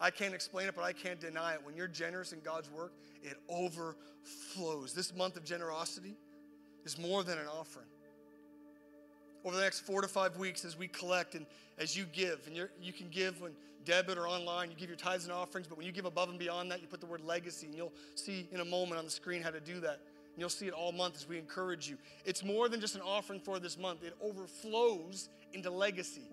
[0.00, 1.60] I can't explain it, but I can't deny it.
[1.64, 4.92] When you're generous in God's work, it overflows.
[4.92, 6.16] This month of generosity
[6.84, 7.86] is more than an offering.
[9.44, 11.46] Over the next four to five weeks, as we collect and
[11.78, 13.52] as you give, and you can give when
[13.84, 16.38] debit or online, you give your tithes and offerings, but when you give above and
[16.38, 19.10] beyond that, you put the word legacy, and you'll see in a moment on the
[19.10, 20.00] screen how to do that.
[20.34, 21.96] And you'll see it all month as we encourage you.
[22.26, 26.28] It's more than just an offering for this month, it overflows into legacy.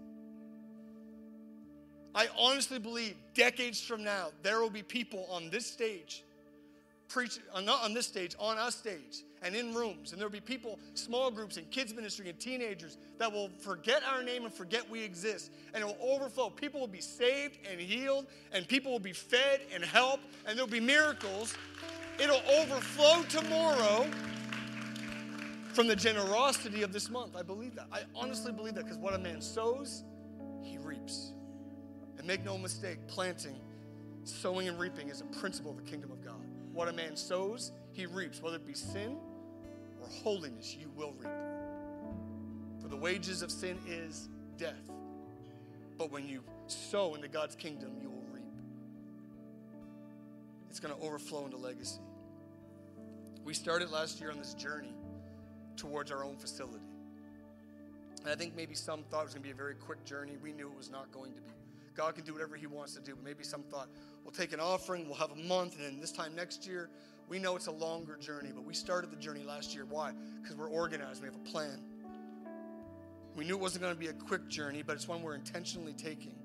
[2.14, 6.24] I honestly believe decades from now, there will be people on this stage,
[7.08, 10.12] preach, uh, not on this stage, on us stage, and in rooms.
[10.12, 14.04] And there will be people, small groups, and kids' ministry, and teenagers that will forget
[14.14, 15.52] our name and forget we exist.
[15.74, 16.52] And it will overflow.
[16.52, 20.66] People will be saved and healed, and people will be fed and helped, and there
[20.66, 21.56] will be miracles.
[22.20, 24.06] It'll overflow tomorrow
[25.74, 27.36] from the generosity of this month.
[27.36, 27.88] I believe that.
[27.92, 30.04] I honestly believe that because what a man sows,
[30.62, 31.32] he reaps.
[32.18, 33.60] And make no mistake, planting,
[34.24, 36.42] sowing, and reaping is a principle of the kingdom of God.
[36.74, 38.42] What a man sows, he reaps.
[38.42, 39.18] Whether it be sin
[40.02, 41.32] or holiness, you will reap.
[42.82, 44.92] For the wages of sin is death.
[45.98, 48.44] But when you sow into God's kingdom, you will reap.
[50.70, 52.02] It's going to overflow into legacy.
[53.46, 54.94] We started last year on this journey
[55.78, 56.84] towards our own facility.
[58.24, 60.34] And I think maybe some thought it was going to be a very quick journey.
[60.42, 61.54] We knew it was not going to be.
[61.96, 63.88] God can do whatever He wants to do, but maybe some thought
[64.24, 66.90] we'll take an offering, we'll have a month, and then this time next year,
[67.30, 69.86] we know it's a longer journey, but we started the journey last year.
[69.90, 70.14] Why?
[70.42, 71.80] Because we're organized, we have a plan.
[73.36, 75.94] We knew it wasn't going to be a quick journey, but it's one we're intentionally
[75.94, 76.36] taking.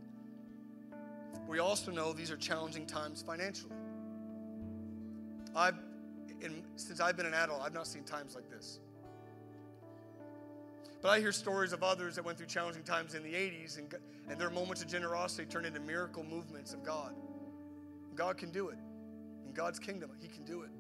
[1.47, 3.72] We also know these are challenging times financially.
[5.57, 5.76] I've,
[6.41, 8.81] in, since I've been an adult, I've not seen times like this.
[11.01, 13.95] But I hear stories of others that went through challenging times in the 80s, and,
[14.29, 17.15] and their moments of generosity turned into miracle movements of God.
[18.17, 18.79] God can do it.
[19.47, 20.71] In God's kingdom, He can do it.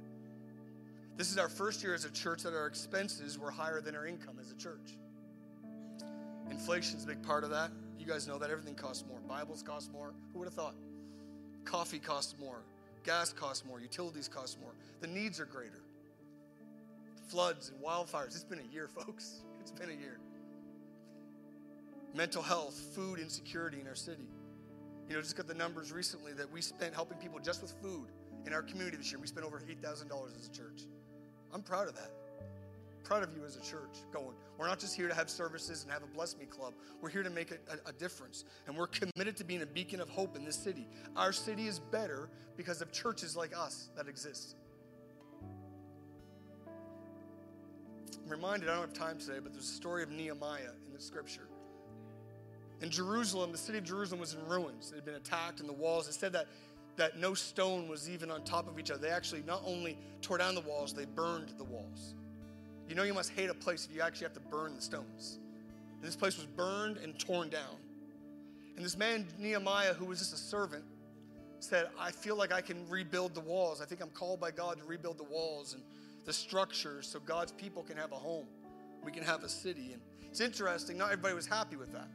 [1.16, 4.06] This is our first year as a church that our expenses were higher than our
[4.06, 4.96] income as a church.
[6.50, 7.70] Inflation's a big part of that.
[7.98, 9.18] You guys know that everything costs more.
[9.28, 10.14] Bibles cost more.
[10.32, 10.74] Who would have thought?
[11.64, 12.62] Coffee costs more.
[13.04, 13.80] Gas costs more.
[13.80, 14.72] Utilities cost more.
[15.00, 15.82] The needs are greater.
[17.28, 18.28] Floods and wildfires.
[18.28, 19.42] It's been a year, folks.
[19.68, 20.18] It's been a year.
[22.14, 24.26] Mental health, food insecurity in our city.
[25.06, 28.06] You know, just got the numbers recently that we spent helping people just with food
[28.46, 29.20] in our community this year.
[29.20, 30.86] We spent over $8,000 as a church.
[31.52, 32.10] I'm proud of that.
[33.04, 34.34] Proud of you as a church going.
[34.56, 36.72] We're not just here to have services and have a Bless Me Club.
[37.02, 38.46] We're here to make a, a, a difference.
[38.66, 40.88] And we're committed to being a beacon of hope in this city.
[41.14, 44.56] Our city is better because of churches like us that exist.
[48.28, 51.00] I'm reminded, I don't have time today, but there's a story of Nehemiah in the
[51.00, 51.48] scripture.
[52.82, 54.92] In Jerusalem, the city of Jerusalem was in ruins.
[54.92, 56.46] It had been attacked, and the walls, it said that,
[56.96, 59.00] that no stone was even on top of each other.
[59.00, 62.14] They actually not only tore down the walls, they burned the walls.
[62.86, 65.38] You know, you must hate a place if you actually have to burn the stones.
[65.94, 67.76] And this place was burned and torn down.
[68.76, 70.84] And this man, Nehemiah, who was just a servant,
[71.60, 73.80] said, I feel like I can rebuild the walls.
[73.80, 75.82] I think I'm called by God to rebuild the walls and
[76.28, 78.44] the structures so God's people can have a home.
[79.02, 79.94] We can have a city.
[79.94, 82.10] And it's interesting, not everybody was happy with that.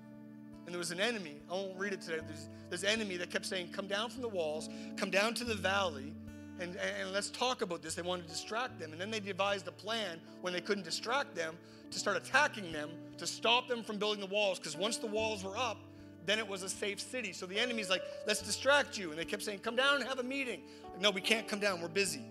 [0.66, 2.20] And there was an enemy, I won't read it today.
[2.24, 5.56] There's this enemy that kept saying, Come down from the walls, come down to the
[5.56, 6.14] valley,
[6.60, 7.96] and, and let's talk about this.
[7.96, 8.92] They wanted to distract them.
[8.92, 11.58] And then they devised a plan when they couldn't distract them
[11.90, 14.60] to start attacking them to stop them from building the walls.
[14.60, 15.80] Because once the walls were up,
[16.28, 17.34] then it was a safe city.
[17.34, 19.10] So the enemy's like, let's distract you.
[19.10, 20.62] And they kept saying, come down and have a meeting.
[20.92, 21.82] Like, no, we can't come down.
[21.82, 22.22] We're busy.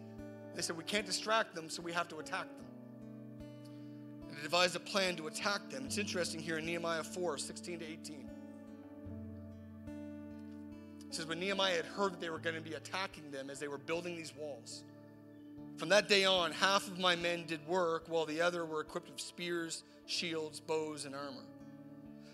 [0.55, 2.67] They said, we can't distract them, so we have to attack them.
[4.29, 5.85] And they devised a plan to attack them.
[5.87, 8.31] It's interesting here in Nehemiah 4 16 to 18.
[11.09, 13.59] It says, when Nehemiah had heard that they were going to be attacking them as
[13.59, 14.83] they were building these walls,
[15.77, 19.11] from that day on, half of my men did work, while the other were equipped
[19.11, 21.45] with spears, shields, bows, and armor.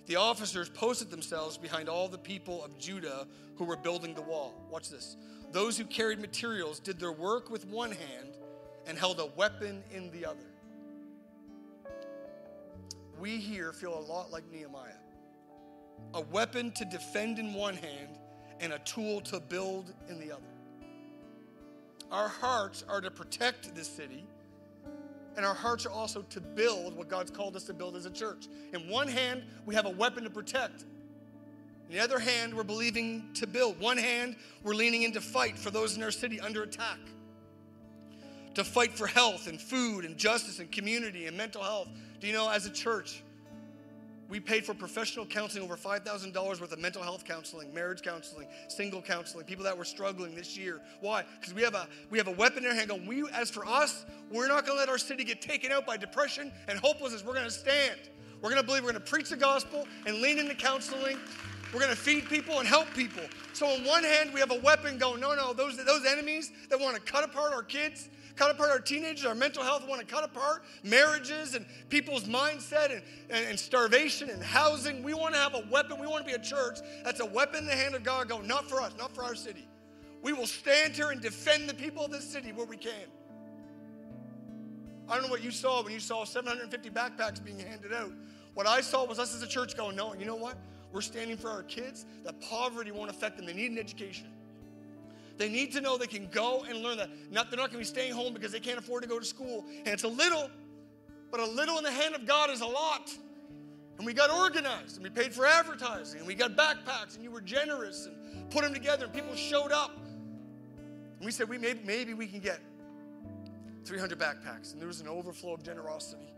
[0.07, 4.55] The officers posted themselves behind all the people of Judah who were building the wall.
[4.71, 5.17] Watch this.
[5.51, 8.37] Those who carried materials did their work with one hand
[8.87, 10.39] and held a weapon in the other.
[13.19, 14.93] We here feel a lot like Nehemiah
[16.15, 18.19] a weapon to defend in one hand
[18.61, 20.43] and a tool to build in the other.
[22.11, 24.25] Our hearts are to protect this city,
[25.37, 28.11] and our hearts are also to build what God's called us to build as a
[28.11, 28.49] church.
[28.73, 30.85] In one hand, we have a weapon to protect.
[31.89, 33.81] In the other hand, we're believing to build.
[33.81, 36.99] One hand, we're leaning into fight for those in our city under attack.
[38.55, 41.89] To fight for health and food and justice and community and mental health.
[42.21, 43.23] Do you know, as a church,
[44.29, 49.01] we paid for professional counseling over $5,000 worth of mental health counseling, marriage counseling, single
[49.01, 50.83] counseling, people that were struggling this year.
[51.01, 51.25] Why?
[51.41, 52.91] Because we have a we have a weapon in our hand.
[52.91, 55.87] Going, we as for us, we're not going to let our city get taken out
[55.87, 57.25] by depression and hopelessness.
[57.25, 57.99] We're going to stand.
[58.43, 58.83] We're going to believe.
[58.85, 61.19] We're going to preach the gospel and lean into counseling.
[61.73, 63.23] We're going to feed people and help people.
[63.53, 66.81] So on one hand, we have a weapon going, no, no, those those enemies that
[66.81, 70.07] want to cut apart our kids, cut apart our teenagers, our mental health, want to
[70.07, 75.03] cut apart marriages and people's mindset and, and, and starvation and housing.
[75.03, 76.01] We want to have a weapon.
[76.01, 78.47] We want to be a church that's a weapon in the hand of God going,
[78.47, 79.69] not for us, not for our city.
[80.23, 82.93] We will stand here and defend the people of this city where we can.
[85.09, 88.13] I don't know what you saw when you saw 750 backpacks being handed out.
[88.55, 90.57] What I saw was us as a church going, no, you know what?
[90.93, 93.47] We're standing for our kids, that poverty won't affect them.
[93.47, 94.29] They need an education.
[95.37, 97.11] They need to know they can go and learn that.
[97.31, 99.25] Not, they're not going to be staying home because they can't afford to go to
[99.25, 99.65] school.
[99.69, 100.51] And it's a little,
[101.31, 103.17] but a little in the hand of God is a lot.
[103.99, 107.31] And we got organized and we paid for advertising and we got backpacks and you
[107.31, 109.97] were generous and put them together and people showed up.
[111.19, 112.61] And we said, we maybe, maybe we can get
[113.85, 114.73] 300 backpacks.
[114.73, 116.29] And there was an overflow of generosity.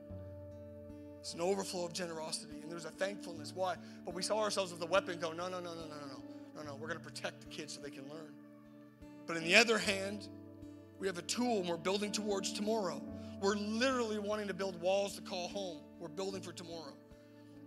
[1.21, 2.61] It's an overflow of generosity.
[2.63, 3.53] And there's a thankfulness.
[3.55, 3.77] Why?
[4.05, 6.23] But we saw ourselves with a weapon go, no, no, no, no, no, no, no.
[6.57, 8.33] No, no, we're going to protect the kids so they can learn.
[9.27, 10.29] But on the other hand,
[10.99, 13.01] we have a tool and we're building towards tomorrow.
[13.41, 15.79] We're literally wanting to build walls to call home.
[15.99, 16.95] We're building for tomorrow.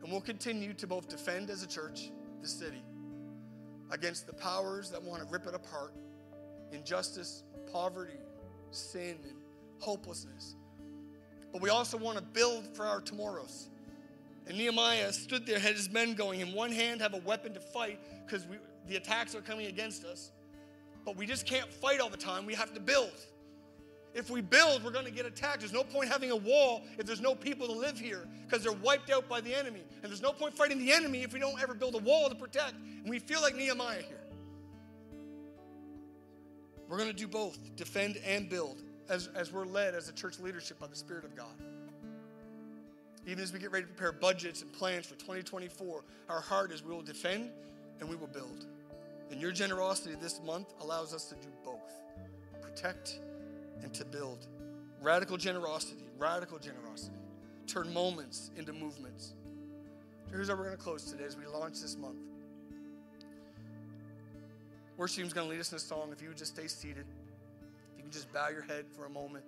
[0.02, 2.84] And we'll continue to both defend as a church the city
[3.92, 5.94] against the powers that want to rip it apart
[6.72, 8.18] injustice, poverty,
[8.72, 9.38] sin, and
[9.80, 10.56] hopelessness.
[11.54, 13.70] But we also want to build for our tomorrows.
[14.48, 16.42] And Nehemiah stood there, had his men going.
[16.42, 18.46] In one hand, have a weapon to fight because
[18.88, 20.32] the attacks are coming against us.
[21.06, 22.46] But we just can't fight all the time.
[22.46, 23.14] We have to build.
[24.14, 25.60] If we build, we're going to get attacked.
[25.60, 28.72] There's no point having a wall if there's no people to live here because they're
[28.72, 29.82] wiped out by the enemy.
[30.02, 32.36] And there's no point fighting the enemy if we don't ever build a wall to
[32.36, 32.74] protect.
[33.02, 34.20] And we feel like Nehemiah here.
[36.88, 40.40] We're going to do both defend and build as, as we're led as a church
[40.40, 41.54] leadership by the Spirit of God.
[43.26, 46.84] Even as we get ready to prepare budgets and plans for 2024, our heart is
[46.84, 47.50] we will defend
[48.00, 48.66] and we will build.
[49.32, 51.80] And your generosity this month allows us to do both
[52.62, 53.20] protect
[53.82, 54.48] and to build.
[55.02, 57.18] Radical generosity, radical generosity.
[57.68, 59.34] Turn moments into movements.
[60.26, 62.18] So here's how we're going to close today as we launch this month.
[64.98, 66.10] Worship team's going to lead us in a song.
[66.12, 67.06] If you would just stay seated,
[68.14, 69.44] just bow your head for a moment.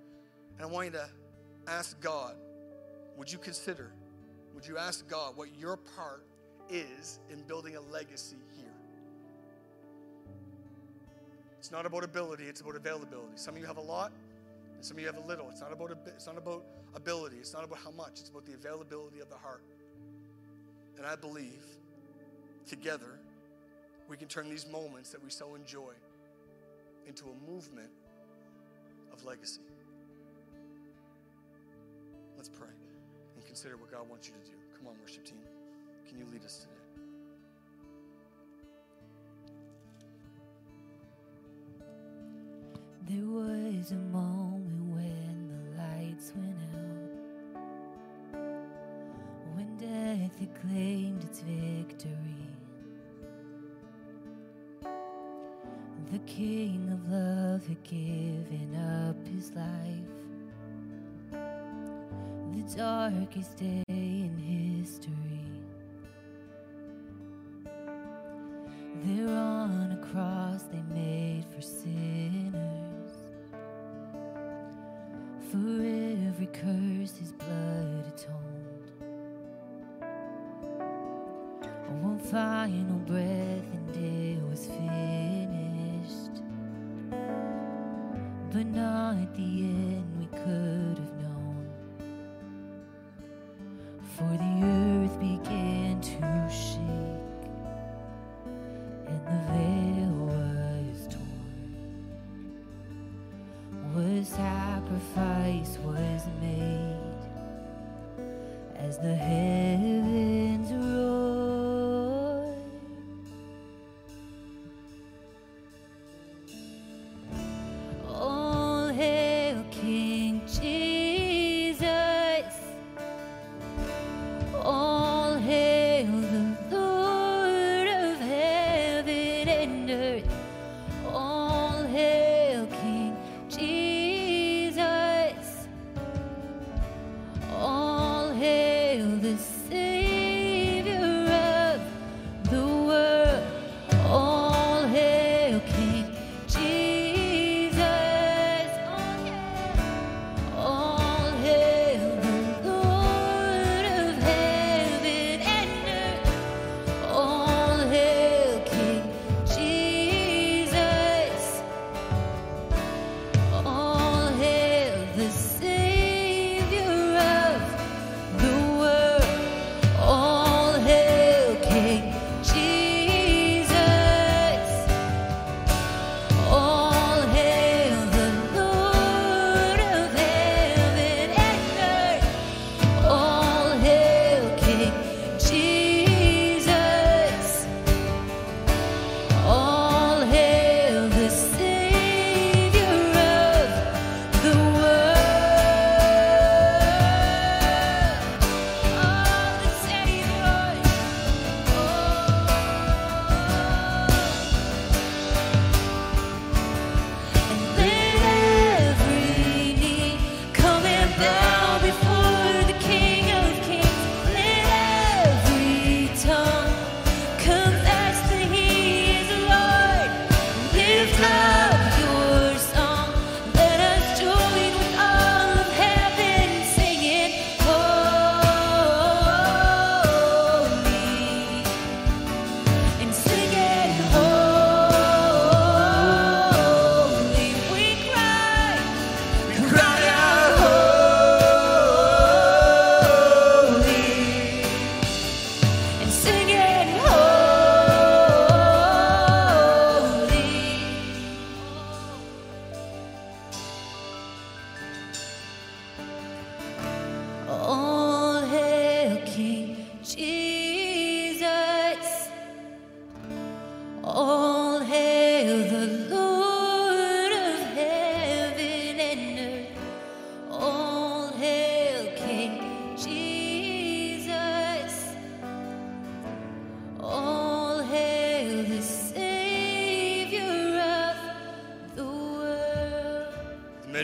[0.57, 1.07] And I want you to
[1.67, 2.35] ask God,
[3.17, 3.91] would you consider,
[4.53, 6.25] would you ask God what your part
[6.69, 8.65] is in building a legacy here?
[11.59, 13.33] It's not about ability, it's about availability.
[13.35, 14.11] Some of you have a lot,
[14.75, 15.49] and some of you have a little.
[15.49, 16.63] It's not about it's not about
[16.95, 17.37] ability.
[17.37, 18.19] It's not about how much.
[18.19, 19.63] It's about the availability of the heart.
[20.97, 21.63] And I believe
[22.67, 23.19] together
[24.07, 25.93] we can turn these moments that we so enjoy
[27.07, 27.89] into a movement
[29.15, 29.61] of legacy.
[32.35, 32.67] Let's pray
[33.35, 34.57] and consider what God wants you to do.
[34.77, 35.39] Come on, worship team.
[36.07, 36.71] Can you lead us today?
[43.07, 48.41] There was a moment when the lights went out,
[49.55, 52.44] when death had claimed its victory.
[56.11, 60.13] The King of Love had given up his life,
[62.53, 65.34] the darkest day in history.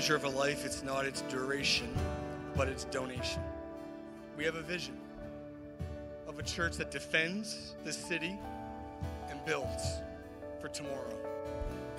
[0.02, 1.88] Measure of a life, it's not its duration,
[2.56, 3.40] but its donation.
[4.36, 4.98] We have a vision
[6.28, 8.36] of a church that defends the city
[9.30, 10.00] and builds
[10.60, 11.14] for tomorrow.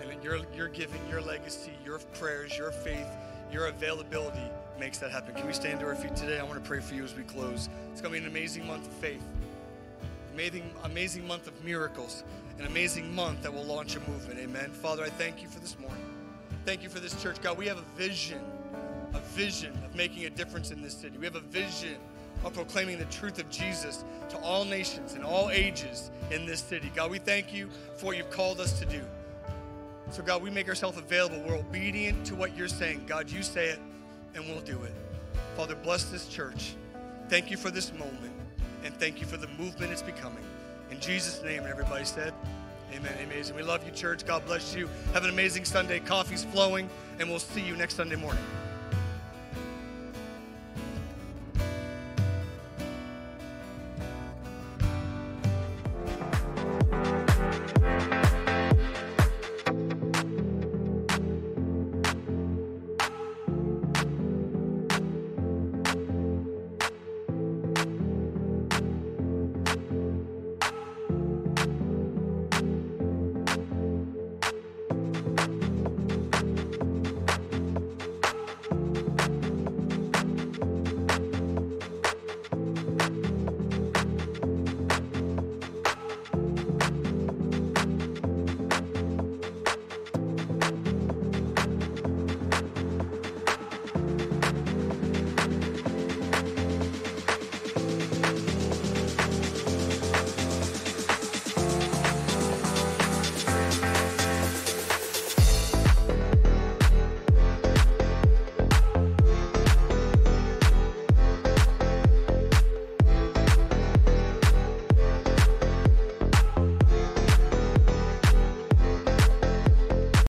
[0.03, 3.07] And your, your giving, your legacy, your prayers, your faith,
[3.53, 4.51] your availability
[4.81, 5.37] makes that happen.
[5.37, 6.41] Can we stand to our feet today?
[6.41, 7.69] I want to pray for you as we close.
[7.93, 9.23] It's going to be an amazing month of faith,
[10.33, 12.25] amazing, amazing month of miracles,
[12.59, 14.41] an amazing month that will launch a movement.
[14.41, 14.73] Amen.
[14.73, 16.12] Father, I thank you for this morning.
[16.65, 17.41] Thank you for this church.
[17.43, 18.41] God, we have a vision,
[19.15, 21.19] a vision of making a difference in this city.
[21.19, 21.97] We have a vision
[22.45, 26.93] of proclaiming the truth of Jesus to all nations and all ages in this city.
[26.95, 29.03] God, we thank you for what you've called us to do.
[30.13, 31.43] So, God, we make ourselves available.
[31.45, 33.05] We're obedient to what you're saying.
[33.07, 33.81] God, you say it,
[34.35, 34.93] and we'll do it.
[35.57, 36.75] Father, bless this church.
[37.29, 38.33] Thank you for this moment,
[38.85, 40.45] and thank you for the movement it's becoming.
[40.91, 42.35] In Jesus' name, everybody said,
[42.93, 43.15] Amen.
[43.25, 43.57] Amazing.
[43.57, 44.27] We love you, church.
[44.27, 44.89] God bless you.
[45.15, 45.99] Have an amazing Sunday.
[45.99, 48.43] Coffee's flowing, and we'll see you next Sunday morning.